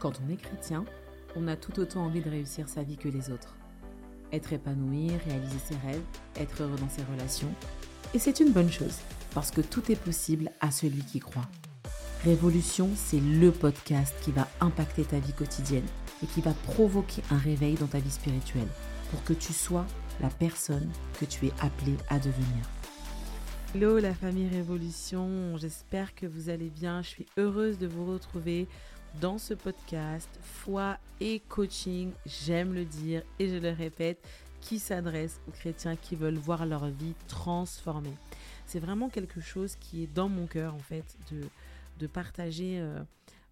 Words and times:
Quand 0.00 0.18
on 0.26 0.32
est 0.32 0.36
chrétien, 0.36 0.86
on 1.36 1.46
a 1.46 1.56
tout 1.56 1.78
autant 1.78 2.06
envie 2.06 2.22
de 2.22 2.30
réussir 2.30 2.70
sa 2.70 2.82
vie 2.82 2.96
que 2.96 3.10
les 3.10 3.30
autres. 3.30 3.54
Être 4.32 4.54
épanoui, 4.54 5.10
réaliser 5.26 5.58
ses 5.62 5.76
rêves, 5.86 6.00
être 6.36 6.62
heureux 6.62 6.78
dans 6.78 6.88
ses 6.88 7.02
relations. 7.02 7.52
Et 8.14 8.18
c'est 8.18 8.40
une 8.40 8.50
bonne 8.50 8.70
chose, 8.70 8.96
parce 9.34 9.50
que 9.50 9.60
tout 9.60 9.92
est 9.92 10.02
possible 10.02 10.50
à 10.62 10.70
celui 10.70 11.02
qui 11.02 11.20
croit. 11.20 11.46
Révolution, 12.24 12.88
c'est 12.96 13.20
le 13.20 13.50
podcast 13.50 14.14
qui 14.22 14.30
va 14.30 14.48
impacter 14.62 15.04
ta 15.04 15.18
vie 15.18 15.34
quotidienne 15.34 15.86
et 16.22 16.26
qui 16.26 16.40
va 16.40 16.54
provoquer 16.64 17.22
un 17.30 17.38
réveil 17.38 17.74
dans 17.74 17.86
ta 17.86 17.98
vie 17.98 18.10
spirituelle 18.10 18.68
pour 19.10 19.22
que 19.24 19.34
tu 19.34 19.52
sois 19.52 19.86
la 20.22 20.30
personne 20.30 20.88
que 21.20 21.26
tu 21.26 21.46
es 21.46 21.52
appelé 21.60 21.94
à 22.08 22.18
devenir. 22.18 22.64
Hello 23.74 23.98
la 23.98 24.14
famille 24.14 24.48
Révolution, 24.48 25.56
j'espère 25.58 26.14
que 26.14 26.26
vous 26.26 26.48
allez 26.48 26.70
bien. 26.70 27.02
Je 27.02 27.08
suis 27.08 27.26
heureuse 27.36 27.78
de 27.78 27.86
vous 27.86 28.04
retrouver 28.04 28.66
dans 29.20 29.38
ce 29.38 29.54
podcast 29.54 30.28
Foi 30.42 30.98
et 31.20 31.40
coaching, 31.48 32.12
j'aime 32.26 32.74
le 32.74 32.84
dire 32.84 33.22
et 33.38 33.48
je 33.48 33.56
le 33.56 33.70
répète, 33.70 34.26
qui 34.60 34.78
s'adresse 34.78 35.40
aux 35.48 35.52
chrétiens 35.52 35.96
qui 35.96 36.16
veulent 36.16 36.36
voir 36.36 36.66
leur 36.66 36.86
vie 36.86 37.14
transformée. 37.28 38.16
C'est 38.66 38.80
vraiment 38.80 39.08
quelque 39.08 39.40
chose 39.40 39.76
qui 39.76 40.04
est 40.04 40.14
dans 40.14 40.28
mon 40.28 40.46
cœur 40.46 40.74
en 40.74 40.78
fait 40.78 41.16
de, 41.98 42.06
partager 42.06 42.78
euh, 42.78 43.02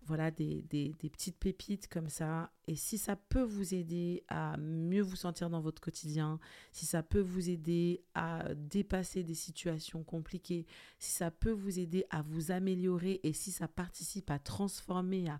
voilà 0.07 0.31
des, 0.31 0.65
petites 1.01 1.37
pépites 1.37 1.89
comme 1.89 2.09
ça. 2.09 2.51
Et 2.69 2.77
si 2.77 2.99
ça 2.99 3.17
peut 3.17 3.43
vous 3.43 3.75
aider 3.75 4.25
à 4.29 4.55
mieux 4.59 5.01
vous 5.01 5.17
sentir 5.17 5.49
dans 5.49 5.63
votre 5.63 5.81
quotidien, 5.81 6.39
si 6.71 6.85
ça 6.85 7.03
peut 7.03 7.19
vous 7.19 7.49
aider 7.49 8.03
à 8.15 8.55
dépasser 8.55 9.23
des 9.23 9.35
situations 9.35 10.05
compliquées, 10.05 10.67
si 10.99 11.12
ça 11.12 11.31
peut 11.31 11.51
vous 11.51 11.79
aider 11.79 12.05
à 12.11 12.21
vous 12.21 12.51
améliorer 12.51 13.21
et 13.23 13.33
si 13.33 13.53
ça 13.53 13.69
participe 13.69 14.31
à 14.31 14.39
transformer, 14.39 15.31
à, 15.31 15.39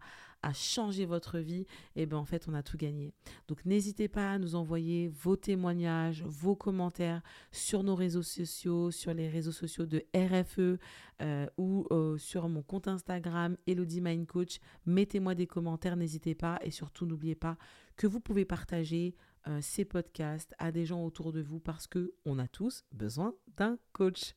changer 0.55 1.05
votre 1.05 1.39
vie, 1.39 1.67
et 1.97 2.03
eh 2.03 2.07
bien 2.07 2.17
en 2.17 2.25
fait 2.25 2.47
on 2.49 2.55
a 2.55 2.63
tout 2.63 2.79
gagné. 2.79 3.13
Donc 3.49 3.65
n'hésitez 3.67 4.09
pas 4.09 4.33
à 4.33 4.39
nous 4.39 4.55
envoyer 4.55 5.09
vos 5.09 5.37
témoignages, 5.37 6.23
vos 6.25 6.57
commentaires 6.57 7.23
sur 7.51 7.83
nos 7.83 7.95
réseaux 7.97 8.23
sociaux, 8.23 8.91
sur 8.91 9.13
les 9.13 9.29
réseaux 9.29 9.53
sociaux 9.53 9.85
de 9.85 10.05
RFE 10.15 10.79
euh, 11.21 11.47
ou 11.59 11.87
euh, 11.91 12.17
sur 12.19 12.49
mon 12.49 12.63
compte 12.63 12.87
Instagram 12.87 13.57
Elodie 13.67 14.01
Mind 14.01 14.27
Coach. 14.27 14.61
Mettez-moi 14.87 15.35
des 15.35 15.49
commentaires, 15.49 15.97
n'hésitez 15.97 16.37
pas 16.37 16.61
et 16.63 16.71
surtout 16.71 17.05
n'oubliez 17.19 17.35
pas 17.35 17.59
que 17.97 18.07
vous 18.07 18.21
pouvez 18.21 18.45
partager 18.45 19.17
euh, 19.49 19.59
ces 19.61 19.85
podcasts 19.85 20.55
à 20.59 20.71
des 20.71 20.87
gens 20.87 21.05
autour 21.05 21.33
de 21.33 21.43
vous 21.43 21.59
parce 21.59 21.89
que 21.89 22.15
on 22.25 22.39
a 22.39 22.47
tous 22.47 22.85
besoin 22.93 23.35
d'un 23.57 23.77
coach. 23.93 24.35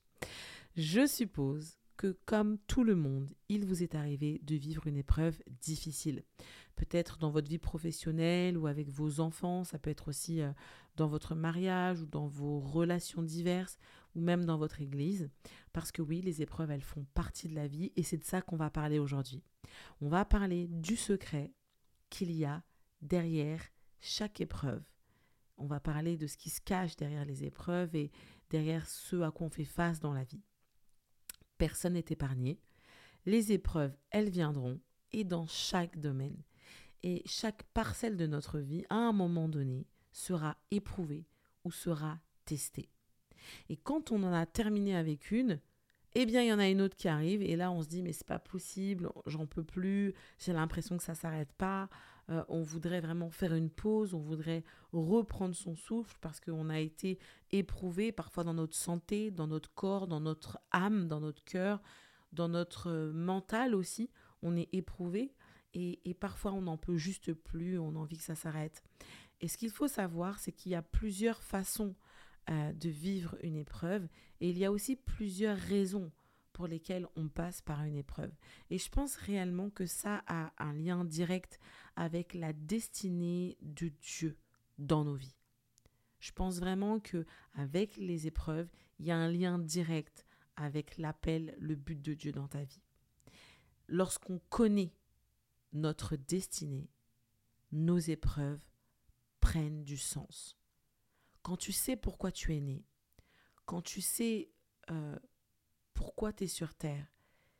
Je 0.75 1.05
suppose 1.05 1.77
que 1.95 2.17
comme 2.25 2.57
tout 2.65 2.83
le 2.83 2.95
monde, 2.95 3.29
il 3.49 3.65
vous 3.65 3.83
est 3.83 3.93
arrivé 3.93 4.41
de 4.43 4.55
vivre 4.55 4.87
une 4.87 4.97
épreuve 4.97 5.39
difficile. 5.61 6.23
Peut-être 6.75 7.19
dans 7.19 7.29
votre 7.29 7.49
vie 7.49 7.59
professionnelle 7.59 8.57
ou 8.57 8.65
avec 8.65 8.89
vos 8.89 9.19
enfants, 9.19 9.63
ça 9.63 9.77
peut 9.77 9.91
être 9.91 10.07
aussi 10.07 10.41
euh, 10.41 10.51
dans 10.95 11.07
votre 11.07 11.35
mariage 11.35 12.01
ou 12.01 12.07
dans 12.07 12.25
vos 12.25 12.59
relations 12.59 13.21
diverses 13.21 13.77
ou 14.15 14.21
même 14.21 14.45
dans 14.45 14.57
votre 14.57 14.81
église. 14.81 15.29
Parce 15.71 15.91
que 15.91 16.01
oui, 16.01 16.21
les 16.21 16.41
épreuves, 16.41 16.71
elles 16.71 16.81
font 16.81 17.05
partie 17.13 17.47
de 17.47 17.53
la 17.53 17.67
vie 17.67 17.91
et 17.95 18.01
c'est 18.01 18.17
de 18.17 18.23
ça 18.23 18.41
qu'on 18.41 18.57
va 18.57 18.71
parler 18.71 18.97
aujourd'hui. 18.97 19.43
On 20.01 20.09
va 20.09 20.25
parler 20.25 20.67
du 20.67 20.95
secret 20.95 21.53
qu'il 22.09 22.31
y 22.31 22.45
a 22.45 22.63
derrière 23.01 23.63
chaque 23.99 24.41
épreuve. 24.41 24.83
On 25.57 25.67
va 25.67 25.79
parler 25.79 26.17
de 26.17 26.27
ce 26.27 26.37
qui 26.37 26.49
se 26.49 26.61
cache 26.61 26.95
derrière 26.95 27.25
les 27.25 27.43
épreuves 27.43 27.95
et 27.95 28.11
derrière 28.49 28.87
ce 28.87 29.21
à 29.21 29.31
quoi 29.31 29.47
on 29.47 29.49
fait 29.49 29.63
face 29.63 29.99
dans 29.99 30.13
la 30.13 30.23
vie 30.23 30.41
personne 31.61 31.93
n'est 31.93 32.05
épargné. 32.09 32.59
Les 33.27 33.51
épreuves, 33.51 33.95
elles 34.09 34.31
viendront, 34.31 34.79
et 35.11 35.23
dans 35.23 35.45
chaque 35.45 35.99
domaine. 35.99 36.41
Et 37.03 37.21
chaque 37.27 37.61
parcelle 37.75 38.17
de 38.17 38.25
notre 38.25 38.57
vie, 38.57 38.83
à 38.89 38.95
un 38.95 39.11
moment 39.11 39.47
donné, 39.47 39.85
sera 40.11 40.57
éprouvée 40.71 41.27
ou 41.63 41.71
sera 41.71 42.19
testée. 42.45 42.89
Et 43.69 43.77
quand 43.77 44.11
on 44.11 44.23
en 44.23 44.33
a 44.33 44.47
terminé 44.47 44.95
avec 44.95 45.29
une, 45.29 45.59
eh 46.15 46.25
bien, 46.25 46.41
il 46.41 46.47
y 46.47 46.53
en 46.53 46.57
a 46.57 46.67
une 46.67 46.81
autre 46.81 46.97
qui 46.97 47.07
arrive, 47.07 47.43
et 47.43 47.55
là, 47.55 47.71
on 47.71 47.83
se 47.83 47.87
dit, 47.87 48.01
mais 48.01 48.11
c'est 48.11 48.25
pas 48.25 48.39
possible, 48.39 49.11
j'en 49.27 49.45
peux 49.45 49.63
plus, 49.63 50.15
j'ai 50.39 50.53
l'impression 50.53 50.97
que 50.97 51.03
ça 51.03 51.13
s'arrête 51.13 51.53
pas, 51.53 51.89
euh, 52.29 52.43
on 52.47 52.61
voudrait 52.61 53.01
vraiment 53.01 53.29
faire 53.29 53.53
une 53.53 53.69
pause, 53.69 54.13
on 54.13 54.19
voudrait 54.19 54.63
reprendre 54.93 55.55
son 55.55 55.75
souffle 55.75 56.15
parce 56.21 56.39
qu'on 56.39 56.69
a 56.69 56.79
été 56.79 57.19
éprouvé 57.51 58.11
parfois 58.11 58.43
dans 58.43 58.53
notre 58.53 58.75
santé, 58.75 59.31
dans 59.31 59.47
notre 59.47 59.73
corps, 59.73 60.07
dans 60.07 60.21
notre 60.21 60.59
âme, 60.71 61.07
dans 61.07 61.19
notre 61.19 61.43
cœur, 61.43 61.81
dans 62.31 62.47
notre 62.47 62.89
euh, 62.89 63.11
mental 63.11 63.75
aussi. 63.75 64.09
On 64.43 64.55
est 64.55 64.69
éprouvé 64.71 65.33
et, 65.73 66.13
parfois 66.19 66.51
on 66.51 66.63
n'en 66.63 66.77
peut 66.77 66.97
juste 66.97 67.33
plus, 67.33 67.79
on 67.79 67.95
a 67.95 67.99
envie 67.99 68.17
que 68.17 68.23
ça 68.23 68.35
s'arrête. 68.35 68.83
Et 69.39 69.47
ce 69.47 69.57
qu'il 69.57 69.71
faut 69.71 69.87
savoir, 69.87 70.39
c'est 70.39 70.51
qu'il 70.51 70.71
y 70.71 70.75
a 70.75 70.81
plusieurs 70.81 71.41
façons 71.41 71.95
euh, 72.49 72.73
de 72.73 72.89
vivre 72.89 73.35
une 73.41 73.55
épreuve 73.55 74.07
et 74.39 74.49
il 74.49 74.57
y 74.57 74.65
a 74.65 74.71
aussi 74.71 74.95
plusieurs 74.95 75.57
raisons 75.57 76.11
pour 76.53 76.67
lesquelles 76.67 77.07
on 77.15 77.27
passe 77.27 77.61
par 77.61 77.83
une 77.83 77.95
épreuve. 77.95 78.31
Et 78.69 78.77
je 78.77 78.89
pense 78.89 79.15
réellement 79.15 79.69
que 79.69 79.85
ça 79.85 80.23
a 80.27 80.53
un 80.57 80.73
lien 80.73 81.05
direct 81.05 81.59
avec 81.95 82.33
la 82.33 82.53
destinée 82.53 83.57
de 83.61 83.89
Dieu 84.01 84.37
dans 84.77 85.03
nos 85.03 85.15
vies. 85.15 85.35
Je 86.19 86.31
pense 86.31 86.59
vraiment 86.59 86.99
que 86.99 87.25
avec 87.53 87.97
les 87.97 88.27
épreuves, 88.27 88.69
il 88.99 89.07
y 89.07 89.11
a 89.11 89.17
un 89.17 89.31
lien 89.31 89.57
direct 89.57 90.25
avec 90.55 90.97
l'appel, 90.97 91.55
le 91.59 91.75
but 91.75 92.01
de 92.01 92.13
Dieu 92.13 92.31
dans 92.31 92.47
ta 92.47 92.63
vie. 92.63 92.83
Lorsqu'on 93.87 94.39
connaît 94.49 94.93
notre 95.73 96.15
destinée, 96.15 96.89
nos 97.71 97.97
épreuves 97.97 98.61
prennent 99.39 99.83
du 99.83 99.97
sens. 99.97 100.57
Quand 101.41 101.57
tu 101.57 101.71
sais 101.71 101.95
pourquoi 101.95 102.31
tu 102.31 102.55
es 102.55 102.59
né, 102.59 102.85
quand 103.65 103.81
tu 103.81 104.01
sais 104.01 104.51
euh, 104.89 105.17
pourquoi 106.01 106.33
tu 106.33 106.45
es 106.45 106.47
sur 106.47 106.73
terre, 106.73 107.05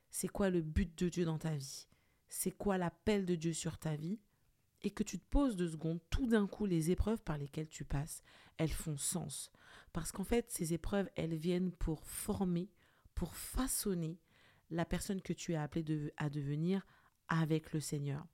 c'est 0.09 0.27
quoi 0.27 0.49
le 0.49 0.63
but 0.63 0.97
de 0.97 1.09
Dieu 1.09 1.25
dans 1.25 1.37
ta 1.37 1.55
vie, 1.55 1.87
c'est 2.27 2.49
quoi 2.49 2.79
l'appel 2.79 3.27
de 3.27 3.35
Dieu 3.35 3.53
sur 3.53 3.77
ta 3.77 3.95
vie, 3.95 4.19
et 4.81 4.89
que 4.89 5.03
tu 5.03 5.19
te 5.19 5.29
poses 5.29 5.55
deux 5.55 5.69
secondes, 5.69 5.99
tout 6.09 6.25
d'un 6.25 6.47
coup, 6.47 6.65
les 6.65 6.89
épreuves 6.89 7.21
par 7.21 7.37
lesquelles 7.37 7.69
tu 7.69 7.85
passes, 7.85 8.23
elles 8.57 8.71
font 8.71 8.97
sens. 8.97 9.51
Parce 9.93 10.11
qu'en 10.11 10.23
fait, 10.23 10.49
ces 10.49 10.73
épreuves, 10.73 11.07
elles 11.15 11.35
viennent 11.35 11.71
pour 11.71 12.03
former, 12.03 12.71
pour 13.13 13.35
façonner 13.35 14.17
la 14.71 14.85
personne 14.85 15.21
que 15.21 15.33
tu 15.33 15.53
es 15.53 15.57
appelé 15.57 16.11
à 16.17 16.31
devenir 16.31 16.87
avec 17.27 17.73
le 17.73 17.79
Seigneur. 17.79 18.25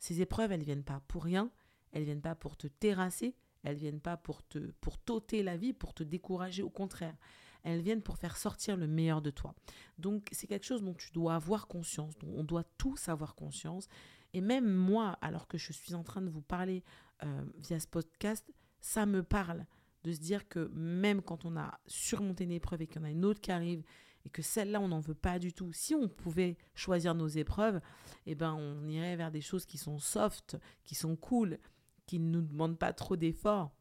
Ces 0.00 0.20
épreuves, 0.20 0.50
elles 0.50 0.64
viennent 0.64 0.82
pas 0.82 1.00
pour 1.06 1.22
rien, 1.22 1.52
elles 1.92 2.02
viennent 2.02 2.20
pas 2.20 2.34
pour 2.34 2.56
te 2.56 2.66
terrasser, 2.66 3.36
elles 3.62 3.76
viennent 3.76 4.00
pas 4.00 4.16
pour 4.16 4.42
te 4.42 4.58
pour 4.80 4.98
t'ôter 4.98 5.44
la 5.44 5.56
vie, 5.56 5.72
pour 5.72 5.94
te 5.94 6.02
décourager, 6.02 6.64
au 6.64 6.70
contraire 6.70 7.16
elles 7.64 7.80
viennent 7.80 8.02
pour 8.02 8.18
faire 8.18 8.36
sortir 8.36 8.76
le 8.76 8.86
meilleur 8.86 9.22
de 9.22 9.30
toi. 9.30 9.54
Donc 9.98 10.28
c'est 10.32 10.46
quelque 10.46 10.66
chose 10.66 10.82
dont 10.82 10.94
tu 10.94 11.10
dois 11.12 11.34
avoir 11.34 11.66
conscience, 11.66 12.16
dont 12.18 12.32
on 12.36 12.44
doit 12.44 12.64
tous 12.78 13.08
avoir 13.08 13.34
conscience. 13.34 13.88
Et 14.32 14.40
même 14.40 14.70
moi, 14.70 15.18
alors 15.20 15.48
que 15.48 15.58
je 15.58 15.72
suis 15.72 15.94
en 15.94 16.02
train 16.02 16.22
de 16.22 16.30
vous 16.30 16.42
parler 16.42 16.82
euh, 17.24 17.44
via 17.58 17.80
ce 17.80 17.86
podcast, 17.86 18.52
ça 18.80 19.06
me 19.06 19.22
parle 19.22 19.66
de 20.04 20.12
se 20.12 20.20
dire 20.20 20.48
que 20.48 20.70
même 20.74 21.22
quand 21.22 21.44
on 21.44 21.56
a 21.56 21.80
surmonté 21.86 22.44
une 22.44 22.52
épreuve 22.52 22.82
et 22.82 22.86
qu'il 22.86 23.00
y 23.00 23.04
en 23.04 23.08
a 23.08 23.10
une 23.10 23.24
autre 23.24 23.40
qui 23.40 23.50
arrive 23.50 23.82
et 24.26 24.30
que 24.30 24.42
celle-là, 24.42 24.80
on 24.80 24.88
n'en 24.88 25.00
veut 25.00 25.14
pas 25.14 25.38
du 25.38 25.52
tout. 25.52 25.72
Si 25.72 25.94
on 25.94 26.08
pouvait 26.08 26.56
choisir 26.74 27.14
nos 27.14 27.28
épreuves, 27.28 27.80
eh 28.26 28.34
ben, 28.34 28.54
on 28.54 28.88
irait 28.88 29.16
vers 29.16 29.30
des 29.30 29.40
choses 29.40 29.66
qui 29.66 29.78
sont 29.78 29.98
soft, 29.98 30.56
qui 30.84 30.94
sont 30.94 31.16
cool, 31.16 31.58
qui 32.06 32.18
ne 32.18 32.30
nous 32.30 32.42
demandent 32.42 32.78
pas 32.78 32.92
trop 32.92 33.16
d'efforts. 33.16 33.74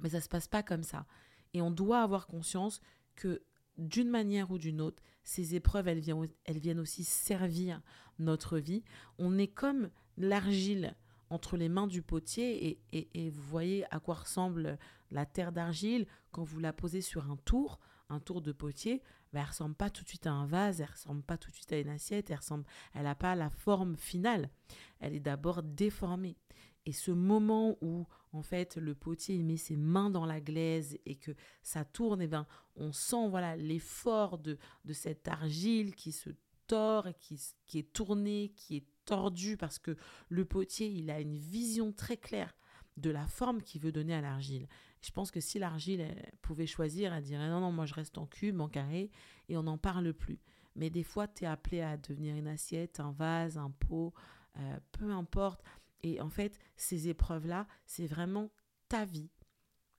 Mais 0.00 0.10
ça 0.10 0.18
ne 0.18 0.22
se 0.22 0.28
passe 0.28 0.48
pas 0.48 0.62
comme 0.62 0.82
ça. 0.82 1.06
Et 1.54 1.60
on 1.60 1.70
doit 1.70 2.02
avoir 2.02 2.26
conscience 2.26 2.80
que 3.18 3.42
d'une 3.76 4.08
manière 4.08 4.50
ou 4.50 4.58
d'une 4.58 4.80
autre, 4.80 5.02
ces 5.24 5.54
épreuves, 5.56 5.88
elles 5.88 5.98
viennent, 5.98 6.26
elles 6.44 6.58
viennent 6.58 6.78
aussi 6.78 7.04
servir 7.04 7.82
notre 8.18 8.58
vie. 8.58 8.84
On 9.18 9.36
est 9.38 9.48
comme 9.48 9.90
l'argile 10.16 10.96
entre 11.30 11.56
les 11.56 11.68
mains 11.68 11.88
du 11.88 12.00
potier 12.00 12.80
et, 12.92 13.08
et, 13.12 13.30
vous 13.30 13.42
voyez 13.42 13.84
à 13.94 14.00
quoi 14.00 14.14
ressemble 14.14 14.78
la 15.10 15.26
terre 15.26 15.52
d'argile 15.52 16.06
quand 16.30 16.42
vous 16.42 16.60
la 16.60 16.72
posez 16.72 17.02
sur 17.02 17.30
un 17.30 17.36
tour, 17.36 17.80
un 18.08 18.20
tour 18.20 18.40
de 18.40 18.52
potier, 18.52 19.02
ben, 19.32 19.40
elle 19.40 19.48
ressemble 19.48 19.74
pas 19.74 19.90
tout 19.90 20.04
de 20.04 20.08
suite 20.08 20.26
à 20.26 20.32
un 20.32 20.46
vase, 20.46 20.80
elle 20.80 20.90
ressemble 20.90 21.22
pas 21.22 21.36
tout 21.36 21.50
de 21.50 21.56
suite 21.56 21.72
à 21.72 21.78
une 21.78 21.90
assiette, 21.90 22.30
elle 22.30 22.38
ressemble, 22.38 22.64
elle 22.94 23.02
n'a 23.02 23.14
pas 23.14 23.34
la 23.34 23.50
forme 23.50 23.96
finale. 23.96 24.48
Elle 25.00 25.14
est 25.14 25.20
d'abord 25.20 25.62
déformée. 25.62 26.36
Et 26.88 26.92
ce 26.92 27.10
moment 27.10 27.76
où, 27.82 28.06
en 28.32 28.40
fait, 28.40 28.78
le 28.78 28.94
potier 28.94 29.36
met 29.42 29.58
ses 29.58 29.76
mains 29.76 30.08
dans 30.08 30.24
la 30.24 30.40
glaise 30.40 30.98
et 31.04 31.16
que 31.16 31.32
ça 31.62 31.84
tourne, 31.84 32.22
et 32.22 32.24
eh 32.24 32.28
ben, 32.28 32.46
on 32.76 32.92
sent 32.92 33.28
voilà 33.28 33.56
l'effort 33.56 34.38
de, 34.38 34.56
de 34.86 34.92
cette 34.94 35.28
argile 35.28 35.94
qui 35.94 36.12
se 36.12 36.30
tord 36.66 37.08
qui, 37.20 37.38
qui 37.66 37.80
est 37.80 37.92
tournée, 37.92 38.54
qui 38.56 38.76
est 38.76 38.86
tordue, 39.04 39.58
parce 39.58 39.78
que 39.78 39.98
le 40.30 40.46
potier, 40.46 40.88
il 40.88 41.10
a 41.10 41.20
une 41.20 41.36
vision 41.36 41.92
très 41.92 42.16
claire 42.16 42.56
de 42.96 43.10
la 43.10 43.26
forme 43.26 43.60
qu'il 43.60 43.82
veut 43.82 43.92
donner 43.92 44.14
à 44.14 44.22
l'argile. 44.22 44.66
Je 45.02 45.10
pense 45.10 45.30
que 45.30 45.40
si 45.40 45.58
l'argile 45.58 46.06
pouvait 46.40 46.66
choisir, 46.66 47.12
elle 47.12 47.22
dirait 47.22 47.50
non, 47.50 47.60
non, 47.60 47.70
moi 47.70 47.84
je 47.84 47.92
reste 47.92 48.16
en 48.16 48.24
cube, 48.24 48.62
en 48.62 48.68
carré, 48.68 49.10
et 49.50 49.58
on 49.58 49.64
n'en 49.64 49.76
parle 49.76 50.14
plus. 50.14 50.40
Mais 50.74 50.88
des 50.88 51.02
fois, 51.02 51.28
tu 51.28 51.44
es 51.44 51.46
appelé 51.46 51.82
à 51.82 51.98
devenir 51.98 52.34
une 52.34 52.48
assiette, 52.48 52.98
un 52.98 53.12
vase, 53.12 53.58
un 53.58 53.70
pot, 53.72 54.14
euh, 54.56 54.78
peu 54.92 55.10
importe. 55.10 55.62
Et 56.02 56.20
en 56.20 56.30
fait, 56.30 56.58
ces 56.76 57.08
épreuves-là, 57.08 57.66
c'est 57.86 58.06
vraiment 58.06 58.50
ta 58.88 59.04
vie 59.04 59.30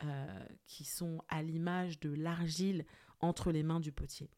euh, 0.04 0.46
qui 0.66 0.86
sont 0.86 1.22
à 1.28 1.44
l'image 1.44 2.00
de 2.00 2.10
l'argile 2.10 2.86
entre 3.20 3.52
les 3.52 3.64
mains 3.64 3.80
du 3.80 3.92
potier. 3.92 4.30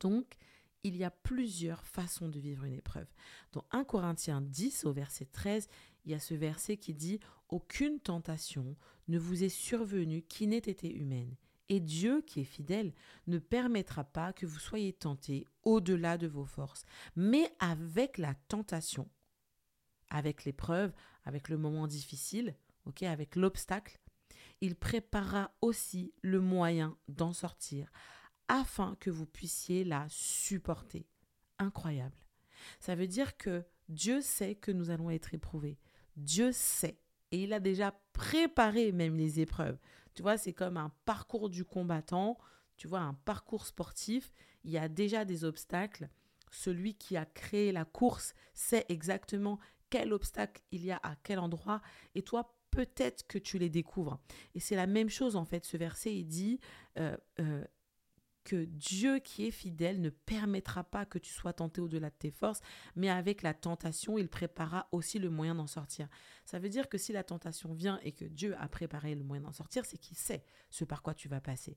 Donc, 0.00 0.36
il 0.84 0.96
y 0.96 1.04
a 1.04 1.10
plusieurs 1.10 1.86
façons 1.86 2.28
de 2.28 2.38
vivre 2.38 2.64
une 2.64 2.74
épreuve. 2.74 3.08
Dans 3.52 3.64
1 3.72 3.84
Corinthiens 3.84 4.40
10 4.40 4.84
au 4.84 4.92
verset 4.92 5.24
13, 5.24 5.68
il 6.04 6.12
y 6.12 6.14
a 6.14 6.20
ce 6.20 6.34
verset 6.34 6.76
qui 6.76 6.94
dit 6.94 7.18
Aucune 7.48 7.98
tentation 7.98 8.76
ne 9.08 9.18
vous 9.18 9.42
est 9.42 9.48
survenue 9.48 10.22
qui 10.22 10.46
n'ait 10.46 10.58
été 10.58 10.94
humaine. 10.94 11.34
Et 11.70 11.80
Dieu, 11.80 12.22
qui 12.22 12.40
est 12.40 12.44
fidèle, 12.44 12.92
ne 13.26 13.38
permettra 13.38 14.04
pas 14.04 14.32
que 14.32 14.46
vous 14.46 14.58
soyez 14.58 14.92
tentés 14.92 15.46
au-delà 15.64 16.16
de 16.16 16.26
vos 16.26 16.46
forces. 16.46 16.84
Mais 17.14 17.50
avec 17.58 18.16
la 18.16 18.34
tentation, 18.34 19.08
avec 20.10 20.44
l'épreuve, 20.44 20.92
avec 21.24 21.48
le 21.48 21.58
moment 21.58 21.86
difficile, 21.86 22.54
avec 23.02 23.36
l'obstacle, 23.36 24.00
il 24.60 24.74
préparera 24.74 25.52
aussi 25.60 26.12
le 26.22 26.40
moyen 26.40 26.96
d'en 27.08 27.32
sortir 27.32 27.90
afin 28.48 28.96
que 28.98 29.10
vous 29.10 29.26
puissiez 29.26 29.84
la 29.84 30.06
supporter. 30.08 31.06
Incroyable. 31.58 32.16
Ça 32.80 32.94
veut 32.94 33.06
dire 33.06 33.36
que 33.36 33.64
Dieu 33.88 34.20
sait 34.20 34.54
que 34.54 34.72
nous 34.72 34.90
allons 34.90 35.10
être 35.10 35.34
éprouvés. 35.34 35.78
Dieu 36.16 36.50
sait. 36.52 36.98
Et 37.30 37.42
il 37.44 37.52
a 37.52 37.60
déjà 37.60 37.92
préparé 38.12 38.90
même 38.90 39.16
les 39.16 39.38
épreuves. 39.38 39.78
Tu 40.14 40.22
vois, 40.22 40.38
c'est 40.38 40.54
comme 40.54 40.78
un 40.78 40.92
parcours 41.04 41.50
du 41.50 41.64
combattant, 41.64 42.38
tu 42.76 42.88
vois, 42.88 43.00
un 43.00 43.14
parcours 43.14 43.66
sportif. 43.66 44.32
Il 44.64 44.70
y 44.70 44.78
a 44.78 44.88
déjà 44.88 45.24
des 45.24 45.44
obstacles. 45.44 46.08
Celui 46.50 46.94
qui 46.94 47.16
a 47.16 47.26
créé 47.26 47.70
la 47.70 47.84
course 47.84 48.34
sait 48.54 48.86
exactement 48.88 49.58
quel 49.90 50.12
obstacle 50.12 50.62
il 50.70 50.84
y 50.84 50.90
a 50.90 51.00
à 51.02 51.16
quel 51.16 51.38
endroit. 51.38 51.80
Et 52.14 52.22
toi, 52.22 52.54
peut-être 52.70 53.26
que 53.26 53.38
tu 53.38 53.58
les 53.58 53.70
découvres. 53.70 54.20
Et 54.54 54.60
c'est 54.60 54.76
la 54.76 54.86
même 54.86 55.08
chose, 55.08 55.36
en 55.36 55.44
fait. 55.44 55.64
Ce 55.64 55.76
verset, 55.76 56.14
il 56.14 56.24
dit, 56.24 56.60
euh, 56.98 57.16
euh, 57.40 57.64
que 58.48 58.64
Dieu 58.64 59.18
qui 59.18 59.46
est 59.46 59.50
fidèle 59.50 60.00
ne 60.00 60.08
permettra 60.08 60.82
pas 60.82 61.04
que 61.04 61.18
tu 61.18 61.30
sois 61.30 61.52
tenté 61.52 61.82
au-delà 61.82 62.08
de 62.08 62.14
tes 62.18 62.30
forces, 62.30 62.60
mais 62.96 63.10
avec 63.10 63.42
la 63.42 63.52
tentation, 63.52 64.16
il 64.16 64.30
préparera 64.30 64.88
aussi 64.90 65.18
le 65.18 65.28
moyen 65.28 65.54
d'en 65.54 65.66
sortir. 65.66 66.08
Ça 66.46 66.58
veut 66.58 66.70
dire 66.70 66.88
que 66.88 66.96
si 66.96 67.12
la 67.12 67.24
tentation 67.24 67.74
vient 67.74 68.00
et 68.02 68.12
que 68.12 68.24
Dieu 68.24 68.56
a 68.58 68.66
préparé 68.68 69.14
le 69.14 69.22
moyen 69.22 69.42
d'en 69.42 69.52
sortir, 69.52 69.84
c'est 69.84 69.98
qu'il 69.98 70.16
sait 70.16 70.44
ce 70.70 70.86
par 70.86 71.02
quoi 71.02 71.12
tu 71.12 71.28
vas 71.28 71.42
passer, 71.42 71.76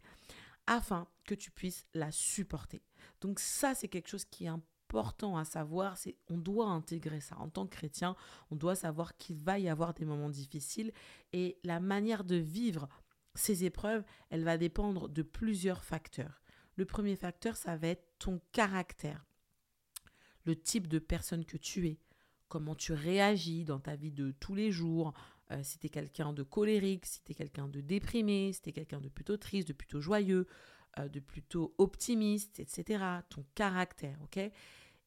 afin 0.65 1.09
que 1.25 1.35
tu 1.35 1.51
puisses 1.51 1.87
la 1.93 2.09
supporter. 2.09 2.81
Donc 3.19 3.41
ça, 3.41 3.75
c'est 3.75 3.89
quelque 3.89 4.07
chose 4.07 4.23
qui 4.23 4.45
est 4.45 4.47
important 4.47 4.70
à 4.99 5.45
savoir, 5.45 5.97
c'est 5.97 6.15
on 6.29 6.37
doit 6.37 6.67
intégrer 6.67 7.21
ça. 7.21 7.37
En 7.39 7.49
tant 7.49 7.65
que 7.65 7.75
chrétien, 7.75 8.15
on 8.49 8.55
doit 8.55 8.75
savoir 8.75 9.17
qu'il 9.17 9.37
va 9.37 9.59
y 9.59 9.69
avoir 9.69 9.93
des 9.93 10.05
moments 10.05 10.29
difficiles 10.29 10.91
et 11.33 11.57
la 11.63 11.79
manière 11.79 12.23
de 12.23 12.35
vivre 12.35 12.87
ces 13.35 13.63
épreuves, 13.63 14.03
elle 14.29 14.43
va 14.43 14.57
dépendre 14.57 15.07
de 15.07 15.21
plusieurs 15.21 15.83
facteurs. 15.83 16.41
Le 16.75 16.85
premier 16.85 17.15
facteur, 17.15 17.55
ça 17.55 17.77
va 17.77 17.87
être 17.87 18.05
ton 18.19 18.41
caractère, 18.51 19.25
le 20.45 20.55
type 20.55 20.87
de 20.87 20.99
personne 20.99 21.45
que 21.45 21.57
tu 21.57 21.87
es, 21.87 21.99
comment 22.49 22.75
tu 22.75 22.93
réagis 22.93 23.63
dans 23.63 23.79
ta 23.79 23.95
vie 23.95 24.11
de 24.11 24.31
tous 24.31 24.55
les 24.55 24.71
jours, 24.71 25.13
euh, 25.51 25.59
si 25.63 25.79
tu 25.79 25.87
es 25.87 25.89
quelqu'un 25.89 26.33
de 26.33 26.43
colérique, 26.43 27.05
si 27.05 27.21
tu 27.23 27.31
es 27.31 27.35
quelqu'un 27.35 27.67
de 27.67 27.81
déprimé, 27.81 28.51
si 28.53 28.61
tu 28.61 28.69
es 28.69 28.73
quelqu'un 28.73 29.01
de 29.01 29.09
plutôt 29.09 29.37
triste, 29.37 29.67
de 29.69 29.73
plutôt 29.73 30.01
joyeux, 30.01 30.47
euh, 30.99 31.07
de 31.07 31.19
plutôt 31.19 31.73
optimiste, 31.77 32.59
etc. 32.59 33.03
Ton 33.29 33.45
caractère, 33.55 34.17
ok? 34.23 34.39